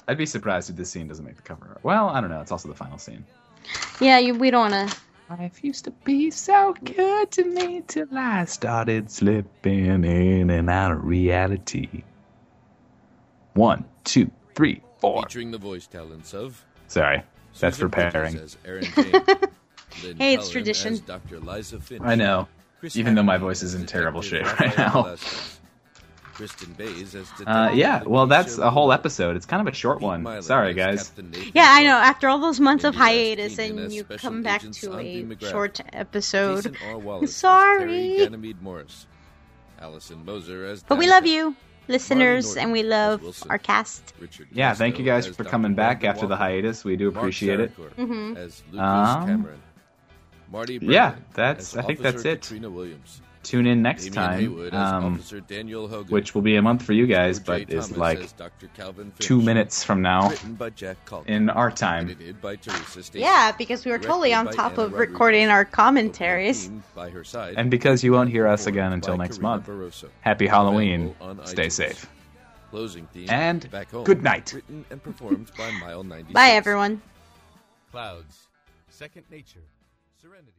I'd 0.08 0.18
be 0.18 0.26
surprised 0.26 0.70
if 0.70 0.76
this 0.76 0.90
scene 0.90 1.08
doesn't 1.08 1.26
make 1.26 1.36
the 1.36 1.42
cover. 1.42 1.78
Well, 1.84 2.10
I 2.10 2.22
don't 2.22 2.30
know. 2.30 2.42
It's 2.42 2.52
also 2.52 2.70
the 2.70 2.76
final 2.76 2.98
scene. 2.98 3.26
yeah, 4.00 4.18
you, 4.20 4.34
we 4.36 4.52
don't 4.52 4.72
wanna. 4.72 4.90
Life 5.30 5.62
used 5.62 5.84
to 5.86 5.92
be 5.92 6.32
so 6.32 6.74
good 6.86 7.32
to 7.32 7.44
me 7.44 7.84
till 7.86 8.08
I 8.18 8.46
started 8.46 9.12
slipping 9.12 10.06
in 10.06 10.50
and 10.50 10.70
out 10.70 10.94
of 10.94 11.04
reality. 11.04 12.04
One, 13.54 13.84
two, 14.06 14.32
three, 14.56 14.82
four. 15.00 15.24
Featuring 15.24 15.52
the 15.52 15.58
voice 15.58 15.86
talents 15.88 16.34
of 16.34 16.64
Sorry, 16.88 17.24
that's 17.60 17.76
Susan 17.76 17.90
preparing. 17.90 18.34
Bridges 18.34 18.56
as 18.64 18.70
Erin 18.70 18.84
Jane, 18.96 19.12
Lynn 20.04 20.18
Hey, 20.18 20.34
it's 20.36 20.44
Cullen 20.44 20.52
tradition. 20.52 21.02
Dr. 21.06 21.40
Liza 21.42 21.82
Finch. 21.82 22.04
I 22.06 22.16
know, 22.16 22.48
Chris 22.80 22.96
even 22.96 23.14
though 23.16 23.24
my 23.24 23.38
voice 23.38 23.64
is 23.64 23.74
in 23.74 23.86
terrible 23.86 24.22
shape 24.22 24.46
right 24.46 24.78
Rafael 24.78 25.04
now. 25.04 25.16
Velasquez. 26.38 26.52
Kristen 26.58 26.74
Bays 26.74 27.16
as 27.16 27.28
Detective 27.30 27.48
Uh, 27.48 27.72
yeah, 27.74 28.04
well, 28.04 28.28
that's 28.28 28.58
a 28.58 28.70
whole 28.70 28.92
episode. 28.92 29.36
It's 29.36 29.46
kind 29.46 29.68
of 29.68 29.72
a 29.74 29.76
short 29.76 30.02
one. 30.02 30.42
Sorry, 30.42 30.74
guys. 30.74 31.12
Yeah, 31.54 31.68
I 31.68 31.84
know. 31.84 31.98
After 31.98 32.28
all 32.30 32.40
those 32.40 32.60
months 32.60 32.84
of 32.84 32.96
hiatus, 32.96 33.60
and 33.60 33.92
you 33.92 34.04
come 34.04 34.44
back 34.44 34.62
to 34.62 34.98
a 34.98 35.38
short 35.40 35.82
episode. 35.94 36.64
Jason 36.64 36.78
R. 36.88 36.98
Wallace 36.98 37.30
as 37.30 37.36
Sorry. 37.36 37.88
Terry 37.88 38.18
Ganymede 38.18 38.62
Morris. 38.62 39.08
Allison 39.80 40.26
Moser 40.26 40.66
as 40.66 40.84
But 40.84 40.98
we 40.98 41.08
love 41.08 41.28
you, 41.28 41.56
listeners, 41.88 42.58
and 42.58 42.72
we 42.72 42.84
love 42.84 43.22
our 43.50 43.60
cast. 43.60 44.14
Yeah, 44.52 44.74
thank 44.74 44.98
you 44.98 45.06
guys 45.06 45.28
for 45.28 45.44
coming 45.44 45.76
back 45.76 46.04
after 46.04 46.28
the 46.28 46.36
hiatus. 46.36 46.84
We 46.84 46.96
do 46.96 47.10
appreciate 47.10 47.60
it. 47.60 47.76
Saracourt 47.78 47.96
Mhm. 47.96 48.80
Um, 48.80 49.48
Marty 50.50 50.80
yeah, 50.82 51.16
that's- 51.34 51.76
I 51.76 51.82
think 51.82 52.00
that's 52.00 52.24
it. 52.26 52.50
Williams. 52.52 53.22
Tune 53.48 53.66
in 53.66 53.82
next 53.82 54.10
Damian 54.10 54.72
time, 54.72 54.74
um, 55.06 55.14
Officer 55.14 55.40
Daniel 55.40 55.88
Hogan. 55.88 56.12
which 56.12 56.36
will 56.36 56.42
be 56.42 56.58
a 56.58 56.62
month 56.62 56.84
for 56.84 56.92
you 56.92 57.08
guys, 57.08 57.40
but 57.40 57.68
J. 57.70 57.78
is 57.78 57.96
like 57.96 58.36
Dr. 58.36 58.68
Calvin 58.76 59.12
Finch. 59.12 59.26
two 59.26 59.42
minutes 59.42 59.84
from 59.86 60.02
now 60.02 60.32
by 60.60 60.70
Jack 60.70 60.98
Calkin. 61.06 61.34
in 61.34 61.50
our 61.50 61.72
time. 61.72 62.16
By 62.42 62.58
Yeah, 63.14 63.54
because 63.58 63.86
we 63.86 63.92
were 63.92 64.00
totally 64.00 64.34
on 64.34 64.48
top 64.52 64.74
Anna 64.74 64.82
of 64.84 64.92
Rodriguez. 64.92 65.12
recording 65.14 65.48
our 65.50 65.64
commentaries. 65.64 66.70
By 66.94 67.10
her 67.10 67.24
side. 67.24 67.54
And 67.58 67.72
because 67.72 68.04
you 68.04 68.12
won't 68.12 68.30
hear 68.30 68.48
us 68.48 68.68
again 68.68 68.92
until 68.92 69.16
next 69.18 69.38
Karina 69.38 69.50
month, 69.50 69.68
Barroso. 69.68 70.10
happy 70.20 70.48
Halloween. 70.48 71.16
Stay 71.46 71.70
safe. 71.70 72.06
Closing 72.70 73.08
theme. 73.14 73.30
And 73.30 73.72
Back 73.72 73.92
home. 73.92 74.04
good 74.04 74.24
night. 74.24 74.52
Written 74.54 74.84
and 74.90 75.02
performed 75.02 75.50
by 75.58 75.72
Mile 75.80 76.04
96. 76.16 76.34
Bye, 76.34 76.50
everyone. 76.50 77.02
Clouds. 77.92 78.48
Second 78.90 79.24
nature. 79.32 79.64
Serenity. 80.22 80.52